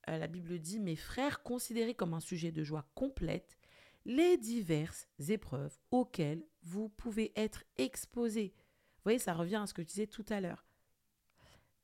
euh, 0.09 0.19
la 0.19 0.27
Bible 0.27 0.59
dit, 0.59 0.81
mes 0.81 0.97
frères, 0.97 1.43
considérez 1.43 1.95
comme 1.95 2.15
un 2.15 2.21
sujet 2.21 2.53
de 2.53 2.63
joie 2.63 2.87
complète 2.95 3.59
les 4.05 4.37
diverses 4.37 5.09
épreuves 5.29 5.79
auxquelles 5.91 6.45
vous 6.63 6.89
pouvez 6.91 7.33
être 7.37 7.65
exposés. 7.77 8.55
Vous 8.97 9.03
voyez, 9.05 9.19
ça 9.19 9.35
revient 9.35 9.57
à 9.57 9.67
ce 9.67 9.75
que 9.75 9.83
je 9.83 9.89
disais 9.89 10.07
tout 10.07 10.25
à 10.29 10.41
l'heure. 10.41 10.67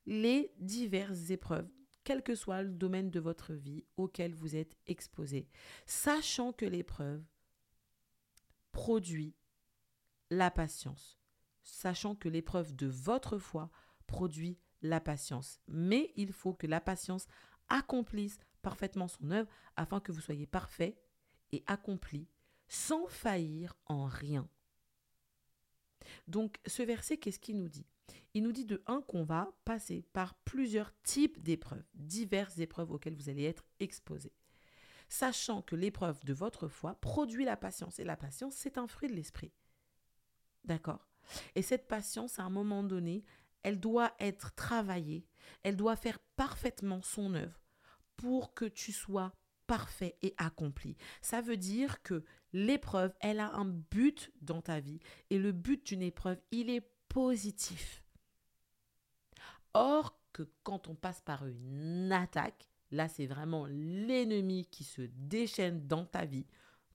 Les 0.06 0.52
diverses 0.58 1.30
épreuves, 1.30 1.68
quel 2.04 2.22
que 2.22 2.34
soit 2.34 2.62
le 2.62 2.72
domaine 2.72 3.10
de 3.10 3.20
votre 3.20 3.52
vie 3.52 3.84
auquel 3.96 4.34
vous 4.34 4.56
êtes 4.56 4.76
exposé, 4.86 5.48
sachant 5.86 6.52
que 6.52 6.66
l'épreuve 6.66 7.22
produit 8.72 9.34
la 10.30 10.50
patience, 10.50 11.19
sachant 11.70 12.14
que 12.14 12.28
l'épreuve 12.28 12.74
de 12.74 12.86
votre 12.86 13.38
foi 13.38 13.70
produit 14.06 14.58
la 14.82 15.00
patience. 15.00 15.60
Mais 15.68 16.12
il 16.16 16.32
faut 16.32 16.54
que 16.54 16.66
la 16.66 16.80
patience 16.80 17.26
accomplisse 17.68 18.38
parfaitement 18.62 19.08
son 19.08 19.30
œuvre 19.30 19.50
afin 19.76 20.00
que 20.00 20.12
vous 20.12 20.20
soyez 20.20 20.46
parfait 20.46 20.98
et 21.52 21.62
accompli 21.66 22.28
sans 22.68 23.06
faillir 23.06 23.76
en 23.86 24.06
rien. 24.06 24.48
Donc 26.28 26.58
ce 26.66 26.82
verset, 26.82 27.18
qu'est-ce 27.18 27.38
qu'il 27.38 27.58
nous 27.58 27.68
dit? 27.68 27.86
Il 28.34 28.42
nous 28.42 28.52
dit 28.52 28.64
de 28.64 28.82
un 28.86 29.02
qu'on 29.02 29.24
va 29.24 29.52
passer 29.64 30.04
par 30.12 30.34
plusieurs 30.34 30.92
types 31.02 31.40
d'épreuves, 31.42 31.84
diverses 31.94 32.58
épreuves 32.58 32.92
auxquelles 32.92 33.16
vous 33.16 33.28
allez 33.28 33.44
être 33.44 33.66
exposés. 33.80 34.32
Sachant 35.08 35.62
que 35.62 35.74
l'épreuve 35.74 36.24
de 36.24 36.32
votre 36.32 36.68
foi 36.68 36.94
produit 37.00 37.44
la 37.44 37.56
patience. 37.56 37.98
Et 37.98 38.04
la 38.04 38.16
patience, 38.16 38.54
c'est 38.54 38.78
un 38.78 38.86
fruit 38.86 39.08
de 39.08 39.14
l'esprit. 39.14 39.52
D'accord? 40.64 41.09
Et 41.54 41.62
cette 41.62 41.88
patience, 41.88 42.38
à 42.38 42.44
un 42.44 42.50
moment 42.50 42.82
donné, 42.82 43.24
elle 43.62 43.80
doit 43.80 44.14
être 44.18 44.54
travaillée, 44.54 45.26
elle 45.62 45.76
doit 45.76 45.96
faire 45.96 46.18
parfaitement 46.36 47.02
son 47.02 47.34
œuvre 47.34 47.60
pour 48.16 48.54
que 48.54 48.64
tu 48.64 48.92
sois 48.92 49.32
parfait 49.66 50.16
et 50.22 50.34
accompli. 50.36 50.96
Ça 51.22 51.40
veut 51.40 51.56
dire 51.56 52.02
que 52.02 52.24
l'épreuve, 52.52 53.14
elle 53.20 53.38
a 53.38 53.54
un 53.54 53.66
but 53.66 54.32
dans 54.40 54.60
ta 54.60 54.80
vie 54.80 54.98
et 55.30 55.38
le 55.38 55.52
but 55.52 55.86
d'une 55.86 56.02
épreuve, 56.02 56.40
il 56.50 56.70
est 56.70 56.90
positif. 57.08 58.02
Or 59.74 60.18
que 60.32 60.42
quand 60.64 60.88
on 60.88 60.94
passe 60.94 61.20
par 61.20 61.46
une 61.46 62.10
attaque, 62.12 62.68
là 62.90 63.08
c'est 63.08 63.26
vraiment 63.26 63.66
l'ennemi 63.66 64.66
qui 64.66 64.84
se 64.84 65.02
déchaîne 65.02 65.86
dans 65.86 66.04
ta 66.04 66.24
vie. 66.24 66.46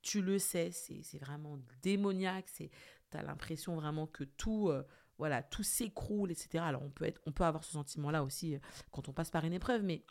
Tu 0.02 0.22
le 0.22 0.38
sais, 0.38 0.72
c'est 0.72 1.20
vraiment 1.20 1.58
démoniaque, 1.82 2.50
tu 3.12 3.18
as 3.18 3.24
l'impression 3.24 3.76
vraiment 3.76 4.08
que 4.08 4.24
tout... 4.24 4.70
Euh, 4.70 4.84
voilà, 5.18 5.42
tout 5.42 5.64
s'écroule, 5.64 6.30
etc. 6.30 6.62
Alors 6.62 6.84
on 6.84 6.90
peut, 6.90 7.06
être, 7.06 7.22
on 7.26 7.32
peut 7.32 7.46
avoir 7.46 7.64
ce 7.64 7.72
sentiment-là 7.72 8.22
aussi 8.22 8.56
euh, 8.56 8.60
quand 8.92 9.08
on 9.08 9.14
passe 9.14 9.32
par 9.32 9.46
une 9.46 9.54
épreuve, 9.54 9.82
mais 9.82 10.04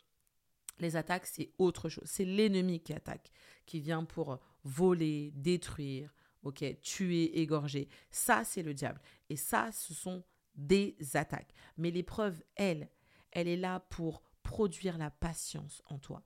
les 0.79 0.95
attaques, 0.95 1.25
c'est 1.25 1.51
autre 1.57 1.89
chose. 1.89 2.07
C'est 2.07 2.25
l'ennemi 2.25 2.81
qui 2.81 2.93
attaque, 2.93 3.31
qui 3.65 3.79
vient 3.79 4.03
pour 4.03 4.39
voler, 4.63 5.31
détruire, 5.35 6.13
ok, 6.43 6.63
tuer, 6.81 7.39
égorger. 7.39 7.87
Ça, 8.11 8.43
c'est 8.43 8.63
le 8.63 8.73
diable. 8.73 9.01
Et 9.29 9.35
ça, 9.35 9.71
ce 9.71 9.93
sont 9.93 10.23
des 10.55 10.97
attaques. 11.13 11.53
Mais 11.77 11.91
l'épreuve, 11.91 12.43
elle, 12.55 12.89
elle 13.31 13.47
est 13.47 13.57
là 13.57 13.79
pour 13.79 14.21
produire 14.43 14.97
la 14.97 15.11
patience 15.11 15.81
en 15.85 15.97
toi. 15.97 16.23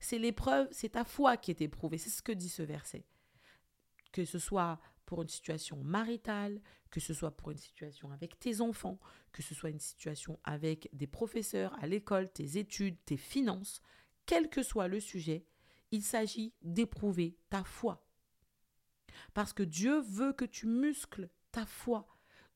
C'est 0.00 0.18
l'épreuve, 0.18 0.68
c'est 0.70 0.90
ta 0.90 1.04
foi 1.04 1.36
qui 1.36 1.50
est 1.50 1.60
éprouvée. 1.60 1.98
C'est 1.98 2.10
ce 2.10 2.22
que 2.22 2.32
dit 2.32 2.48
ce 2.48 2.62
verset. 2.62 3.04
Que 4.12 4.24
ce 4.24 4.38
soit 4.38 4.78
pour 5.06 5.22
une 5.22 5.28
situation 5.28 5.82
maritale, 5.82 6.60
que 6.90 7.00
ce 7.00 7.14
soit 7.14 7.36
pour 7.36 7.50
une 7.50 7.58
situation 7.58 8.10
avec 8.10 8.38
tes 8.38 8.60
enfants, 8.60 8.98
que 9.32 9.42
ce 9.42 9.54
soit 9.54 9.70
une 9.70 9.80
situation 9.80 10.38
avec 10.44 10.88
des 10.92 11.06
professeurs 11.06 11.76
à 11.82 11.86
l'école, 11.86 12.30
tes 12.32 12.58
études, 12.58 12.96
tes 13.04 13.16
finances, 13.16 13.80
quel 14.26 14.48
que 14.48 14.62
soit 14.62 14.88
le 14.88 15.00
sujet, 15.00 15.46
il 15.90 16.02
s'agit 16.02 16.54
d'éprouver 16.62 17.36
ta 17.50 17.64
foi. 17.64 18.06
Parce 19.34 19.52
que 19.52 19.62
Dieu 19.62 20.00
veut 20.00 20.32
que 20.32 20.44
tu 20.44 20.66
muscles 20.66 21.28
ta 21.50 21.66
foi. 21.66 22.06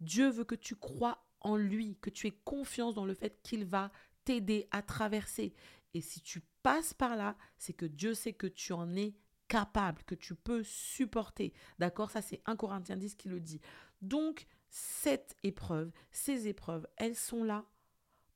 Dieu 0.00 0.28
veut 0.28 0.44
que 0.44 0.54
tu 0.54 0.76
crois 0.76 1.26
en 1.40 1.56
lui, 1.56 1.96
que 2.00 2.10
tu 2.10 2.26
aies 2.26 2.38
confiance 2.44 2.94
dans 2.94 3.04
le 3.04 3.14
fait 3.14 3.40
qu'il 3.42 3.64
va 3.64 3.92
t'aider 4.24 4.68
à 4.70 4.82
traverser. 4.82 5.54
Et 5.94 6.00
si 6.00 6.20
tu 6.20 6.40
passes 6.62 6.94
par 6.94 7.16
là, 7.16 7.36
c'est 7.58 7.72
que 7.72 7.86
Dieu 7.86 8.14
sait 8.14 8.32
que 8.32 8.46
tu 8.46 8.72
en 8.72 8.96
es 8.96 9.14
capable, 9.48 10.02
que 10.04 10.14
tu 10.14 10.34
peux 10.34 10.62
supporter. 10.62 11.52
D'accord? 11.78 12.10
Ça, 12.10 12.22
c'est 12.22 12.42
1 12.46 12.56
Corinthiens 12.56 12.96
10 12.96 13.14
qui 13.14 13.28
le 13.28 13.40
dit. 13.40 13.60
Donc, 14.02 14.46
cette 14.68 15.36
épreuve, 15.42 15.90
ces 16.10 16.48
épreuves, 16.48 16.86
elles 16.96 17.16
sont 17.16 17.44
là 17.44 17.64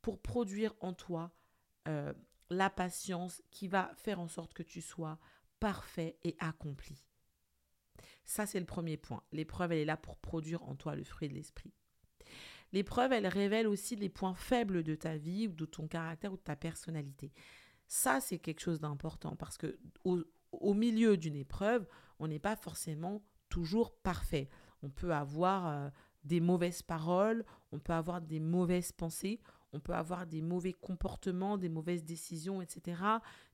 pour 0.02 0.20
produire 0.20 0.74
en 0.80 0.92
toi 0.92 1.32
euh, 1.88 2.12
la 2.48 2.70
patience 2.70 3.42
qui 3.50 3.68
va 3.68 3.92
faire 3.96 4.20
en 4.20 4.28
sorte 4.28 4.54
que 4.54 4.62
tu 4.62 4.80
sois 4.80 5.18
parfait 5.58 6.18
et 6.24 6.36
accompli. 6.38 7.04
Ça, 8.24 8.46
c'est 8.46 8.60
le 8.60 8.66
premier 8.66 8.96
point. 8.96 9.22
L'épreuve, 9.32 9.72
elle 9.72 9.78
est 9.78 9.84
là 9.84 9.96
pour 9.96 10.16
produire 10.16 10.62
en 10.62 10.74
toi 10.74 10.94
le 10.94 11.04
fruit 11.04 11.28
de 11.28 11.34
l'esprit. 11.34 11.72
L'épreuve, 12.72 13.12
elle 13.12 13.26
révèle 13.26 13.66
aussi 13.66 13.96
les 13.96 14.08
points 14.08 14.34
faibles 14.34 14.82
de 14.82 14.94
ta 14.94 15.16
vie 15.16 15.48
ou 15.48 15.52
de 15.52 15.64
ton 15.64 15.88
caractère 15.88 16.32
ou 16.32 16.36
de 16.36 16.42
ta 16.42 16.56
personnalité. 16.56 17.32
Ça, 17.88 18.20
c'est 18.20 18.38
quelque 18.38 18.60
chose 18.60 18.80
d'important 18.80 19.34
parce 19.34 19.58
que 19.58 19.78
milieu 20.74 21.16
d'une 21.16 21.36
épreuve, 21.36 21.86
on 22.18 22.28
n'est 22.28 22.38
pas 22.38 22.56
forcément 22.56 23.22
toujours 23.48 23.92
parfait. 23.92 24.48
On 24.82 24.90
peut 24.90 25.12
avoir 25.12 25.66
euh, 25.66 25.90
des 26.24 26.40
mauvaises 26.40 26.82
paroles, 26.82 27.44
on 27.72 27.78
peut 27.78 27.92
avoir 27.92 28.20
des 28.20 28.40
mauvaises 28.40 28.92
pensées, 28.92 29.40
on 29.72 29.80
peut 29.80 29.94
avoir 29.94 30.26
des 30.26 30.42
mauvais 30.42 30.72
comportements, 30.72 31.56
des 31.56 31.68
mauvaises 31.68 32.04
décisions, 32.04 32.60
etc. 32.60 33.00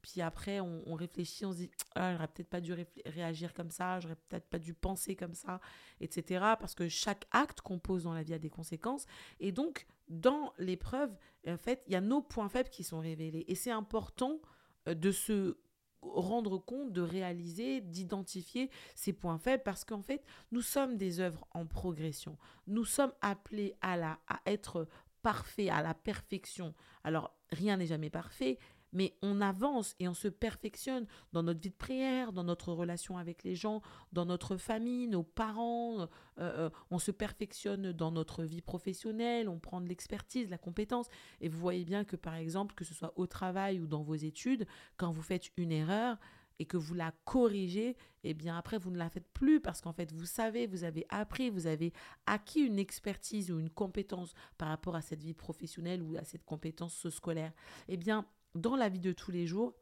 Puis 0.01 0.23
après, 0.23 0.61
on, 0.61 0.95
réfléchit, 0.95 1.45
on 1.45 1.53
se 1.53 1.59
dit, 1.59 1.71
ah, 1.95 2.15
j'aurais 2.15 2.29
peut-être 2.29 2.49
pas 2.49 2.61
dû 2.61 2.75
réagir 3.05 3.53
comme 3.53 3.71
ça, 3.71 4.01
j'aurais 4.01 4.17
peut-être 4.29 4.49
pas 4.49 4.59
dû 4.59 4.73
penser 4.73 5.15
comme 5.15 5.35
ça, 5.35 5.61
etc. 6.01 6.41
Parce 6.59 6.75
que 6.75 6.89
chaque 6.89 7.27
acte 7.33 7.61
qu'on 7.61 7.79
pose 7.79 8.05
dans 8.05 8.15
la 8.15 8.23
vie 8.23 8.35
a 8.35 8.39
des 8.39 8.49
conséquences. 8.49 9.07
Et 9.41 9.53
donc, 9.53 9.87
dans 10.09 10.53
l'épreuve, 10.59 11.15
en 11.47 11.59
fait, 11.59 11.83
il 11.87 11.93
y 11.93 11.97
a 11.97 12.01
nos 12.01 12.23
points 12.23 12.49
faibles 12.49 12.71
qui 12.71 12.83
sont 12.83 13.01
révélés. 13.01 13.45
Et 13.49 13.55
c'est 13.55 13.71
important 13.71 14.41
euh, 14.89 14.95
de 14.95 15.13
se 15.13 15.59
rendre 16.14 16.59
compte, 16.59 16.92
de 16.92 17.01
réaliser, 17.01 17.81
d'identifier 17.81 18.71
ces 18.95 19.12
points 19.12 19.38
faibles 19.38 19.62
parce 19.64 19.85
qu'en 19.85 20.03
fait, 20.03 20.23
nous 20.53 20.62
sommes 20.62 20.97
des 20.97 21.21
œuvres 21.21 21.47
en 21.53 21.66
progression. 21.66 22.37
Nous 22.66 22.85
sommes 22.85 23.12
appelés 23.21 23.75
à, 23.81 23.97
la, 23.97 24.19
à 24.29 24.40
être 24.47 24.88
parfait, 25.23 25.69
à 25.71 25.83
la 25.83 25.95
perfection. 25.95 26.75
Alors, 27.03 27.35
rien 27.51 27.77
n'est 27.77 27.87
jamais 27.87 28.11
parfait, 28.11 28.59
mais 28.97 29.15
on 29.21 29.43
avance 29.43 29.95
et 30.01 30.09
on 30.09 30.15
se 30.15 30.27
perfectionne 30.27 31.07
dans 31.35 31.43
notre 31.43 31.61
vie 31.61 31.69
de 31.69 31.75
prière, 31.75 32.33
dans 32.33 32.45
notre 32.45 32.73
relation 32.73 33.19
avec 33.19 33.45
les 33.45 33.55
gens, 33.55 33.83
dans 34.11 34.25
notre 34.25 34.57
famille, 34.57 35.07
nos 35.07 35.23
parents, 35.23 36.01
euh, 36.01 36.07
euh, 36.39 36.71
on 36.91 36.99
se 36.99 37.11
perfectionne 37.11 37.93
dans 37.93 38.11
notre 38.11 38.43
vie 38.43 38.63
professionnelle, 38.63 39.51
on 39.51 39.59
prend 39.59 39.83
de 39.83 39.87
l'expertise, 39.87 40.49
la 40.49 40.57
compétence. 40.57 41.09
Et 41.43 41.49
vous 41.51 41.59
voyez 41.59 41.85
bien 41.85 42.05
que 42.05 42.17
par 42.17 42.37
exemple, 42.37 42.75
que 42.75 42.87
ce 42.87 42.95
soit 42.95 43.13
au 43.17 43.27
travail 43.27 43.81
ou 43.81 43.87
dans 43.87 44.03
vos 44.03 44.15
études, 44.15 44.67
quand 44.97 45.11
vous 45.11 45.23
faites 45.23 45.51
une 45.59 45.73
erreur, 45.73 46.17
et 46.59 46.65
que 46.65 46.79
vous 46.79 46.95
la 46.95 47.13
corrigez, 47.27 47.99
eh 48.25 48.33
bien 48.33 48.57
après 48.57 48.79
vous 48.79 48.91
ne 48.91 48.97
la 48.97 49.11
faites 49.11 49.29
plus 49.35 49.61
parce 49.61 49.83
qu'en 49.83 49.93
fait 49.93 50.11
vous 50.13 50.25
savez, 50.25 50.67
vous 50.67 50.85
avez 50.85 51.05
appris, 51.11 51.51
vous 51.51 51.67
avez 51.67 51.93
acquis 52.25 52.61
une 52.61 52.79
expertise 52.79 53.51
ou 53.51 53.59
une 53.59 53.69
compétence 53.69 54.33
par 54.57 54.69
rapport 54.69 54.97
à 54.97 55.03
cette 55.03 55.23
vie 55.23 55.35
professionnelle 55.35 56.03
ou 56.03 56.17
à 56.17 56.25
cette 56.25 56.47
compétence 56.47 57.11
scolaire. 57.11 57.53
Eh 57.89 57.99
bien 57.99 58.25
dans 58.57 58.77
la 58.77 58.88
vie 58.88 59.01
de 59.01 59.12
tous 59.12 59.31
les 59.31 59.47
jours, 59.47 59.75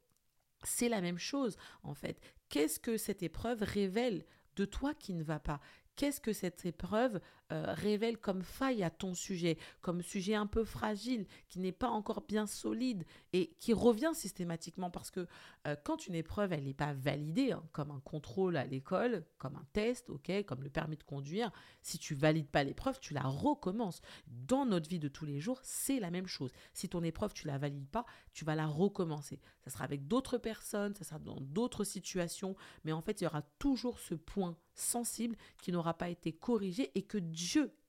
c'est 0.62 0.88
la 0.88 1.00
même 1.00 1.18
chose 1.18 1.56
en 1.82 1.94
fait. 1.94 2.20
Qu'est-ce 2.48 2.80
que 2.80 2.96
cette 2.96 3.22
épreuve 3.22 3.62
révèle 3.62 4.24
de 4.56 4.64
toi 4.64 4.94
qui 4.94 5.14
ne 5.14 5.24
va 5.24 5.40
pas? 5.40 5.60
Qu'est-ce 5.96 6.20
que 6.20 6.32
cette 6.32 6.64
épreuve 6.66 7.20
euh, 7.54 7.72
révèle 7.72 8.18
comme 8.18 8.42
faille 8.42 8.82
à 8.82 8.90
ton 8.90 9.14
sujet, 9.14 9.58
comme 9.80 10.02
sujet 10.02 10.34
un 10.34 10.46
peu 10.46 10.64
fragile, 10.64 11.26
qui 11.48 11.60
n'est 11.60 11.72
pas 11.72 11.88
encore 11.88 12.22
bien 12.22 12.46
solide 12.46 13.04
et 13.32 13.54
qui 13.60 13.72
revient 13.72 14.10
systématiquement 14.12 14.90
parce 14.90 15.12
que 15.12 15.28
euh, 15.68 15.76
quand 15.84 16.08
une 16.08 16.16
épreuve, 16.16 16.52
elle 16.52 16.64
n'est 16.64 16.74
pas 16.74 16.92
validée, 16.92 17.52
hein, 17.52 17.62
comme 17.72 17.92
un 17.92 18.00
contrôle 18.00 18.56
à 18.56 18.64
l'école, 18.64 19.24
comme 19.38 19.54
un 19.54 19.66
test, 19.72 20.10
ok, 20.10 20.44
comme 20.46 20.64
le 20.64 20.70
permis 20.70 20.96
de 20.96 21.04
conduire, 21.04 21.52
si 21.80 21.96
tu 21.96 22.14
valides 22.14 22.48
pas 22.48 22.64
l'épreuve, 22.64 22.98
tu 22.98 23.14
la 23.14 23.22
recommences. 23.22 24.00
Dans 24.26 24.66
notre 24.66 24.90
vie 24.90 24.98
de 24.98 25.08
tous 25.08 25.24
les 25.24 25.38
jours, 25.38 25.60
c'est 25.62 26.00
la 26.00 26.10
même 26.10 26.26
chose. 26.26 26.50
Si 26.72 26.88
ton 26.88 27.04
épreuve, 27.04 27.34
tu 27.34 27.46
la 27.46 27.58
valides 27.58 27.88
pas, 27.88 28.04
tu 28.32 28.44
vas 28.44 28.56
la 28.56 28.66
recommencer. 28.66 29.38
Ça 29.62 29.70
sera 29.70 29.84
avec 29.84 30.08
d'autres 30.08 30.38
personnes, 30.38 30.94
ça 30.96 31.04
sera 31.04 31.20
dans 31.20 31.40
d'autres 31.40 31.84
situations, 31.84 32.56
mais 32.84 32.92
en 32.92 33.00
fait, 33.00 33.20
il 33.20 33.24
y 33.24 33.26
aura 33.28 33.42
toujours 33.58 34.00
ce 34.00 34.14
point 34.14 34.56
sensible 34.74 35.36
qui 35.62 35.72
n'aura 35.72 35.94
pas 35.94 36.08
été 36.08 36.32
corrigé 36.32 36.90
et 36.94 37.02
que 37.02 37.18
Dieu 37.18 37.43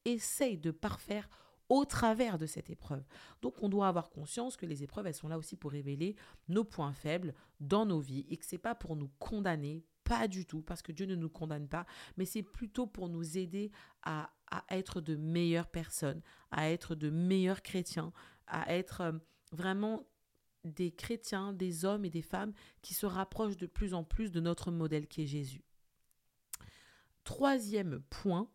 essaye 0.06 0.58
de 0.58 0.72
parfaire 0.72 1.30
au 1.70 1.86
travers 1.86 2.38
de 2.38 2.46
cette 2.46 2.70
épreuve. 2.70 3.04
Donc 3.42 3.62
on 3.64 3.70
doit 3.70 3.88
avoir 3.88 4.10
conscience 4.10 4.58
que 4.58 4.66
les 4.66 4.84
épreuves, 4.84 5.08
elles 5.08 5.16
sont 5.16 5.28
là 5.28 5.38
aussi 5.38 5.56
pour 5.56 5.72
révéler 5.72 6.16
nos 6.48 6.64
points 6.64 6.94
faibles 6.94 7.34
dans 7.60 7.86
nos 7.86 8.00
vies 8.00 8.26
et 8.30 8.38
que 8.38 8.46
c'est 8.46 8.58
pas 8.58 8.76
pour 8.76 8.96
nous 8.96 9.10
condamner, 9.20 9.84
pas 10.04 10.28
du 10.28 10.46
tout, 10.46 10.62
parce 10.62 10.84
que 10.84 10.92
Dieu 10.92 11.08
ne 11.08 11.16
nous 11.16 11.30
condamne 11.30 11.68
pas, 11.68 11.86
mais 12.18 12.26
c'est 12.26 12.44
plutôt 12.44 12.86
pour 12.86 13.10
nous 13.10 13.38
aider 13.38 13.72
à, 14.04 14.30
à, 14.52 14.64
être 14.70 15.02
de 15.02 15.16
meilleures 15.16 15.70
personnes, 15.70 16.22
à 16.52 16.70
être 16.70 16.94
de 16.94 17.10
meilleurs 17.10 17.64
chrétiens, 17.64 18.14
à 18.46 18.76
être 18.76 19.02
euh, 19.02 19.12
vraiment 19.52 20.06
des 20.64 20.92
chrétiens, 20.92 21.54
des 21.54 21.86
hommes 21.86 22.06
et 22.06 22.10
des 22.10 22.22
femmes 22.22 22.54
qui 22.82 22.94
se 22.94 23.06
rapprochent 23.06 23.58
de 23.58 23.68
plus 23.68 23.94
en 23.94 24.04
plus 24.04 24.32
de 24.32 24.40
notre 24.40 24.72
modèle 24.72 25.08
qui 25.08 25.24
est 25.24 25.28
Jésus. 25.28 25.64
Troisième 27.24 28.02
point, 28.10 28.50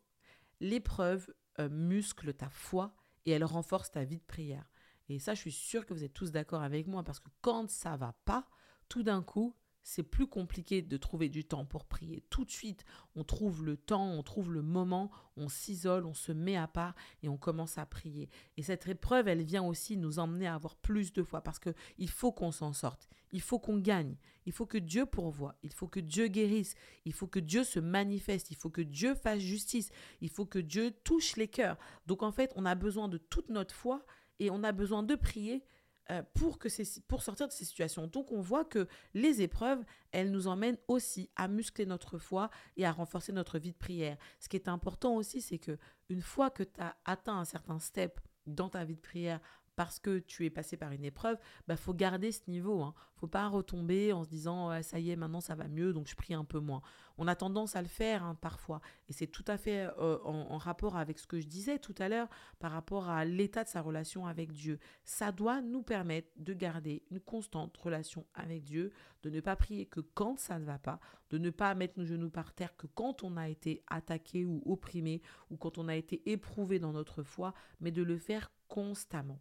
l'épreuve 0.60 1.32
euh, 1.58 1.68
muscle 1.68 2.32
ta 2.34 2.48
foi 2.48 2.94
et 3.26 3.32
elle 3.32 3.44
renforce 3.44 3.90
ta 3.90 4.04
vie 4.04 4.18
de 4.18 4.24
prière. 4.24 4.68
Et 5.08 5.18
ça, 5.18 5.34
je 5.34 5.40
suis 5.40 5.52
sûre 5.52 5.86
que 5.86 5.92
vous 5.92 6.04
êtes 6.04 6.12
tous 6.12 6.30
d'accord 6.30 6.62
avec 6.62 6.86
moi 6.86 7.02
parce 7.02 7.18
que 7.18 7.28
quand 7.40 7.68
ça 7.68 7.96
va 7.96 8.14
pas, 8.24 8.46
tout 8.88 9.02
d'un 9.02 9.22
coup, 9.22 9.56
c'est 9.90 10.04
plus 10.04 10.28
compliqué 10.28 10.82
de 10.82 10.96
trouver 10.96 11.28
du 11.28 11.44
temps 11.44 11.64
pour 11.64 11.84
prier. 11.84 12.22
Tout 12.30 12.44
de 12.44 12.50
suite, 12.50 12.84
on 13.16 13.24
trouve 13.24 13.64
le 13.64 13.76
temps, 13.76 14.08
on 14.12 14.22
trouve 14.22 14.52
le 14.52 14.62
moment, 14.62 15.10
on 15.36 15.48
s'isole, 15.48 16.06
on 16.06 16.14
se 16.14 16.30
met 16.30 16.56
à 16.56 16.68
part 16.68 16.94
et 17.24 17.28
on 17.28 17.36
commence 17.36 17.76
à 17.76 17.84
prier. 17.86 18.30
Et 18.56 18.62
cette 18.62 18.86
épreuve, 18.86 19.26
elle 19.26 19.42
vient 19.42 19.64
aussi 19.64 19.96
nous 19.96 20.20
emmener 20.20 20.46
à 20.46 20.54
avoir 20.54 20.76
plus 20.76 21.12
de 21.12 21.24
foi 21.24 21.40
parce 21.40 21.58
que 21.58 21.74
il 21.98 22.08
faut 22.08 22.30
qu'on 22.30 22.52
s'en 22.52 22.72
sorte, 22.72 23.08
il 23.32 23.40
faut 23.40 23.58
qu'on 23.58 23.78
gagne, 23.78 24.14
il 24.46 24.52
faut 24.52 24.64
que 24.64 24.78
Dieu 24.78 25.06
pourvoie, 25.06 25.56
il 25.64 25.72
faut 25.72 25.88
que 25.88 25.98
Dieu 25.98 26.28
guérisse, 26.28 26.76
il 27.04 27.12
faut 27.12 27.26
que 27.26 27.40
Dieu 27.40 27.64
se 27.64 27.80
manifeste, 27.80 28.52
il 28.52 28.56
faut 28.56 28.70
que 28.70 28.82
Dieu 28.82 29.16
fasse 29.16 29.40
justice, 29.40 29.90
il 30.20 30.30
faut 30.30 30.46
que 30.46 30.60
Dieu 30.60 30.92
touche 31.02 31.34
les 31.34 31.48
cœurs. 31.48 31.78
Donc 32.06 32.22
en 32.22 32.30
fait, 32.30 32.52
on 32.54 32.64
a 32.64 32.76
besoin 32.76 33.08
de 33.08 33.18
toute 33.18 33.48
notre 33.48 33.74
foi 33.74 34.06
et 34.38 34.52
on 34.52 34.62
a 34.62 34.70
besoin 34.70 35.02
de 35.02 35.16
prier 35.16 35.64
euh, 36.10 36.22
pour, 36.34 37.22
sortir 37.22 37.46
de 37.46 37.52
ces 37.52 37.64
situations. 37.64 38.06
Donc 38.06 38.32
on 38.32 38.40
voit 38.40 38.64
que 38.64 38.88
les 39.14 39.42
épreuves, 39.42 39.84
elles 40.10 40.30
nous 40.30 40.48
emmènent 40.48 40.78
aussi 40.88 41.30
à 41.36 41.46
muscler 41.46 41.86
notre 41.86 42.18
foi 42.18 42.50
et 42.76 42.84
à 42.84 42.90
renforcer 42.90 43.32
notre 43.32 43.58
vie 43.58 43.70
de 43.70 43.76
prière. 43.76 44.16
Ce 44.40 44.48
qui 44.48 44.56
est 44.56 44.68
important 44.68 45.14
aussi, 45.14 45.40
c'est 45.40 45.58
que 45.58 45.78
une 46.08 46.22
fois 46.22 46.50
que 46.50 46.64
tu 46.64 46.80
as 46.80 46.96
atteint 47.04 47.38
un 47.38 47.44
certain 47.44 47.78
step 47.78 48.20
dans 48.46 48.68
ta 48.68 48.84
vie 48.84 48.96
de 48.96 49.00
prière 49.00 49.40
parce 49.80 49.98
que 49.98 50.18
tu 50.18 50.44
es 50.44 50.50
passé 50.50 50.76
par 50.76 50.92
une 50.92 51.06
épreuve, 51.06 51.38
il 51.40 51.62
bah, 51.68 51.76
faut 51.78 51.94
garder 51.94 52.32
ce 52.32 52.42
niveau. 52.48 52.82
Hein. 52.82 52.92
faut 53.16 53.26
pas 53.26 53.48
retomber 53.48 54.12
en 54.12 54.24
se 54.24 54.28
disant 54.28 54.82
ça 54.82 54.98
y 54.98 55.10
est, 55.10 55.16
maintenant 55.16 55.40
ça 55.40 55.54
va 55.54 55.68
mieux, 55.68 55.94
donc 55.94 56.06
je 56.06 56.14
prie 56.14 56.34
un 56.34 56.44
peu 56.44 56.58
moins. 56.58 56.82
On 57.16 57.26
a 57.26 57.34
tendance 57.34 57.76
à 57.76 57.80
le 57.80 57.88
faire 57.88 58.22
hein, 58.22 58.34
parfois, 58.34 58.82
et 59.08 59.14
c'est 59.14 59.26
tout 59.26 59.44
à 59.46 59.56
fait 59.56 59.88
euh, 59.98 60.18
en, 60.22 60.58
rapport 60.58 60.98
avec 60.98 61.18
ce 61.18 61.26
que 61.26 61.40
je 61.40 61.46
disais 61.46 61.78
tout 61.78 61.94
à 61.98 62.10
l'heure 62.10 62.28
par 62.58 62.72
rapport 62.72 63.08
à 63.08 63.24
l'état 63.24 63.64
de 63.64 63.70
sa 63.70 63.80
relation 63.80 64.26
avec 64.26 64.52
Dieu. 64.52 64.78
Ça 65.02 65.32
doit 65.32 65.62
nous 65.62 65.82
permettre 65.82 66.28
de 66.36 66.52
garder 66.52 67.02
une 67.10 67.20
constante 67.20 67.74
relation 67.78 68.26
avec 68.34 68.64
Dieu, 68.64 68.92
de 69.22 69.30
ne 69.30 69.40
pas 69.40 69.56
prier 69.56 69.86
que 69.86 70.00
quand 70.00 70.38
ça 70.38 70.58
ne 70.58 70.66
va 70.66 70.78
pas, 70.78 71.00
de 71.30 71.38
ne 71.38 71.48
pas 71.48 71.74
mettre 71.74 71.98
nos 71.98 72.04
genoux 72.04 72.28
par 72.28 72.52
terre 72.52 72.76
que 72.76 72.86
quand 72.86 73.22
on 73.22 73.38
a 73.38 73.48
été 73.48 73.82
attaqué 73.86 74.44
ou 74.44 74.62
opprimé, 74.66 75.22
ou 75.48 75.56
quand 75.56 75.78
on 75.78 75.88
a 75.88 75.96
été 75.96 76.20
éprouvé 76.30 76.78
dans 76.78 76.92
notre 76.92 77.22
foi, 77.22 77.54
mais 77.80 77.92
de 77.92 78.02
le 78.02 78.18
faire 78.18 78.52
constamment. 78.68 79.40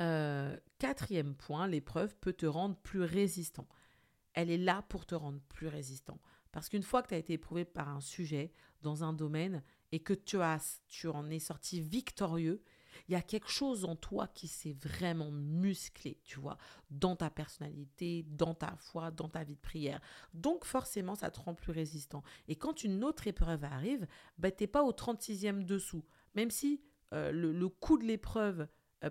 Euh, 0.00 0.56
quatrième 0.78 1.34
point, 1.34 1.66
l'épreuve 1.68 2.16
peut 2.16 2.32
te 2.32 2.46
rendre 2.46 2.76
plus 2.76 3.02
résistant. 3.02 3.68
Elle 4.32 4.50
est 4.50 4.58
là 4.58 4.82
pour 4.88 5.06
te 5.06 5.14
rendre 5.14 5.40
plus 5.48 5.68
résistant. 5.68 6.20
Parce 6.50 6.68
qu'une 6.68 6.82
fois 6.82 7.02
que 7.02 7.08
tu 7.08 7.14
as 7.14 7.18
été 7.18 7.32
éprouvé 7.32 7.64
par 7.64 7.88
un 7.88 8.00
sujet 8.00 8.52
dans 8.82 9.02
un 9.02 9.12
domaine 9.12 9.62
et 9.92 10.00
que 10.00 10.12
tu, 10.12 10.40
as, 10.40 10.82
tu 10.86 11.08
en 11.08 11.28
es 11.30 11.38
sorti 11.38 11.80
victorieux, 11.80 12.62
Il 13.08 13.12
y 13.12 13.16
a 13.16 13.22
quelque 13.22 13.50
chose 13.50 13.84
en 13.84 13.96
toi 13.96 14.28
qui 14.28 14.46
s'est 14.46 14.76
vraiment 14.80 15.32
musclé, 15.32 16.20
tu 16.22 16.38
vois, 16.38 16.56
dans 16.90 17.16
ta 17.16 17.28
personnalité, 17.28 18.24
dans 18.28 18.54
ta 18.54 18.76
foi, 18.76 19.10
dans 19.10 19.28
ta 19.28 19.42
vie 19.42 19.56
de 19.56 19.60
prière. 19.60 20.00
Donc 20.32 20.64
forcément, 20.64 21.16
ça 21.16 21.30
te 21.30 21.40
rend 21.40 21.54
plus 21.54 21.72
résistant. 21.72 22.22
Et 22.46 22.54
quand 22.54 22.84
une 22.84 23.02
autre 23.02 23.26
épreuve 23.26 23.64
arrive, 23.64 24.06
bah, 24.38 24.52
tu 24.52 24.62
n'es 24.62 24.68
pas 24.68 24.84
au 24.84 24.92
36e 24.92 25.64
dessous. 25.64 26.04
Même 26.34 26.50
si 26.50 26.80
euh, 27.12 27.32
le, 27.32 27.52
le 27.52 27.68
coup 27.68 27.98
de 27.98 28.04
l'épreuve 28.04 28.68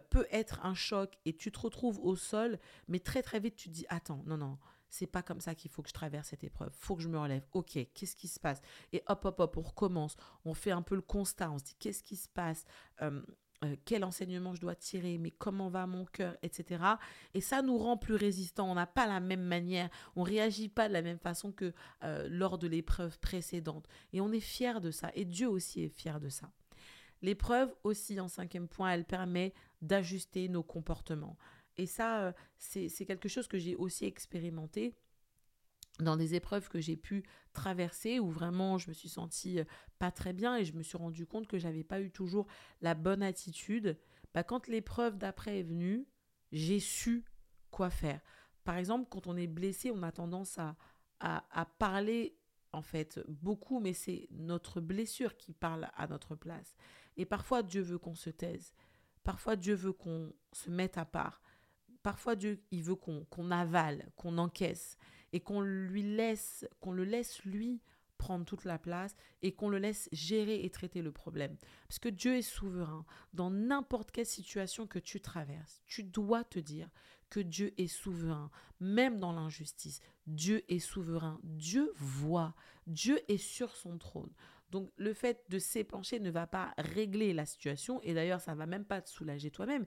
peut 0.09 0.27
être 0.31 0.65
un 0.65 0.73
choc 0.73 1.17
et 1.25 1.35
tu 1.35 1.51
te 1.51 1.59
retrouves 1.59 1.99
au 1.99 2.15
sol, 2.15 2.59
mais 2.87 2.99
très 2.99 3.21
très 3.21 3.39
vite 3.39 3.55
tu 3.55 3.69
te 3.69 3.73
dis, 3.73 3.85
attends, 3.89 4.23
non, 4.25 4.37
non, 4.37 4.57
c'est 4.93 5.07
pas 5.07 5.23
comme 5.23 5.41
ça 5.41 5.55
qu'il 5.55 5.71
faut 5.71 5.81
que 5.81 5.89
je 5.89 5.93
traverse 5.93 6.27
cette 6.29 6.43
épreuve. 6.43 6.71
Faut 6.77 6.95
que 6.95 7.01
je 7.01 7.07
me 7.07 7.17
relève. 7.17 7.43
Ok, 7.53 7.79
qu'est-ce 7.95 8.15
qui 8.15 8.27
se 8.27 8.39
passe? 8.39 8.61
Et 8.91 9.01
hop, 9.07 9.25
hop, 9.25 9.39
hop, 9.39 9.57
on 9.57 9.61
recommence. 9.61 10.15
On 10.45 10.53
fait 10.53 10.69
un 10.69 10.83
peu 10.83 10.93
le 10.93 11.01
constat. 11.01 11.49
On 11.49 11.57
se 11.57 11.63
dit 11.63 11.75
qu'est-ce 11.79 12.03
qui 12.03 12.15
se 12.15 12.29
passe? 12.29 12.63
Euh, 13.01 13.19
euh, 13.65 13.75
Quel 13.85 14.03
enseignement 14.03 14.53
je 14.53 14.61
dois 14.61 14.75
tirer? 14.75 15.17
Mais 15.17 15.31
comment 15.31 15.69
va 15.69 15.87
mon 15.87 16.05
cœur? 16.05 16.37
Etc. 16.43 16.79
Et 17.33 17.41
ça 17.41 17.63
nous 17.63 17.75
rend 17.79 17.97
plus 17.97 18.13
résistants. 18.13 18.69
On 18.69 18.75
n'a 18.75 18.85
pas 18.85 19.07
la 19.07 19.19
même 19.19 19.41
manière. 19.41 19.89
On 20.15 20.21
réagit 20.21 20.69
pas 20.69 20.87
de 20.87 20.93
la 20.93 21.01
même 21.01 21.17
façon 21.17 21.51
que 21.51 21.73
euh, 22.03 22.27
lors 22.29 22.59
de 22.59 22.67
l'épreuve 22.67 23.19
précédente. 23.19 23.87
Et 24.11 24.21
on 24.21 24.31
est 24.31 24.39
fier 24.39 24.79
de 24.79 24.91
ça. 24.91 25.09
Et 25.15 25.25
Dieu 25.25 25.49
aussi 25.49 25.81
est 25.81 25.89
fier 25.89 26.19
de 26.19 26.29
ça. 26.29 26.51
L'épreuve 27.23 27.73
aussi, 27.83 28.19
en 28.19 28.27
cinquième 28.27 28.67
point, 28.67 28.91
elle 28.91 29.05
permet 29.05 29.53
d'ajuster 29.81 30.49
nos 30.49 30.61
comportements. 30.61 31.37
Et 31.77 31.87
ça, 31.87 32.25
euh, 32.25 32.31
c'est 32.57 33.05
quelque 33.05 33.29
chose 33.29 33.47
que 33.47 33.57
j'ai 33.57 33.75
aussi 33.75 34.05
expérimenté 34.05 34.93
dans 35.99 36.17
des 36.17 36.35
épreuves 36.35 36.69
que 36.69 36.81
j'ai 36.81 36.97
pu 36.97 37.23
traverser 37.53 38.19
où 38.19 38.29
vraiment 38.29 38.77
je 38.77 38.89
me 38.89 38.93
suis 38.93 39.09
sentie 39.09 39.59
euh, 39.59 39.63
pas 39.99 40.11
très 40.11 40.33
bien 40.33 40.57
et 40.57 40.65
je 40.65 40.73
me 40.73 40.83
suis 40.83 40.97
rendu 40.97 41.25
compte 41.25 41.47
que 41.47 41.57
j'avais 41.57 41.83
pas 41.83 42.01
eu 42.01 42.11
toujours 42.11 42.45
la 42.81 42.93
bonne 42.93 43.23
attitude. 43.23 43.97
Bah, 44.33 44.43
quand 44.43 44.67
l'épreuve 44.67 45.17
d'après 45.17 45.59
est 45.59 45.63
venue, 45.63 46.05
j'ai 46.51 46.79
su 46.79 47.23
quoi 47.71 47.89
faire. 47.89 48.21
Par 48.65 48.77
exemple, 48.77 49.07
quand 49.09 49.27
on 49.27 49.37
est 49.37 49.47
blessé, 49.47 49.91
on 49.91 50.03
a 50.03 50.11
tendance 50.11 50.57
à, 50.57 50.75
à, 51.19 51.45
à 51.51 51.65
parler 51.65 52.35
en 52.73 52.81
fait 52.81 53.19
beaucoup, 53.27 53.79
mais 53.79 53.93
c'est 53.93 54.27
notre 54.31 54.81
blessure 54.81 55.37
qui 55.37 55.53
parle 55.53 55.89
à 55.95 56.07
notre 56.07 56.35
place. 56.35 56.75
Et 57.17 57.25
parfois 57.25 57.63
Dieu 57.63 57.81
veut 57.81 57.99
qu'on 57.99 58.15
se 58.15 58.29
taise. 58.29 58.73
Parfois 59.23 59.55
Dieu 59.55 59.75
veut 59.75 59.93
qu'on 59.93 60.33
se 60.51 60.69
mette 60.69 60.97
à 60.97 61.05
part 61.05 61.41
parfois 62.03 62.35
Dieu, 62.35 62.61
il 62.71 62.83
veut 62.83 62.95
qu'on 62.95 63.51
avale, 63.51 64.11
qu'on 64.17 64.37
encaisse 64.37 64.97
et 65.31 65.39
qu'on 65.39 65.61
lui 65.61 66.03
laisse, 66.03 66.67
qu'on 66.81 66.91
le 66.91 67.05
laisse 67.05 67.43
lui 67.43 67.81
prendre 68.17 68.45
toute 68.45 68.65
la 68.65 68.77
place 68.77 69.15
et 69.41 69.53
qu'on 69.53 69.69
le 69.69 69.79
laisse 69.79 70.07
gérer 70.11 70.63
et 70.63 70.69
traiter 70.69 71.01
le 71.01 71.11
problème. 71.11 71.57
Parce 71.87 71.99
que 71.99 72.09
Dieu 72.09 72.35
est 72.35 72.41
souverain. 72.41 73.05
Dans 73.33 73.49
n'importe 73.49 74.11
quelle 74.11 74.25
situation 74.25 74.85
que 74.85 74.99
tu 74.99 75.19
traverses, 75.19 75.81
tu 75.87 76.03
dois 76.03 76.43
te 76.43 76.59
dire 76.59 76.89
que 77.29 77.39
Dieu 77.39 77.73
est 77.77 77.87
souverain, 77.87 78.51
même 78.79 79.19
dans 79.19 79.33
l'injustice. 79.33 79.99
Dieu 80.27 80.63
est 80.71 80.79
souverain. 80.79 81.39
Dieu 81.43 81.91
voit. 81.95 82.53
Dieu 82.85 83.19
est 83.27 83.37
sur 83.37 83.75
son 83.75 83.97
trône. 83.97 84.31
Donc 84.73 84.91
le 84.95 85.13
fait 85.13 85.43
de 85.49 85.59
s'épancher 85.59 86.19
ne 86.19 86.31
va 86.31 86.47
pas 86.47 86.73
régler 86.79 87.31
la 87.31 87.45
situation 87.45 88.01
et 88.01 88.15
d'ailleurs 88.15 88.41
ça 88.41 88.55
va 88.55 88.65
même 88.65 88.85
pas 88.85 89.03
te 89.03 89.09
soulager 89.09 89.51
toi-même. 89.51 89.85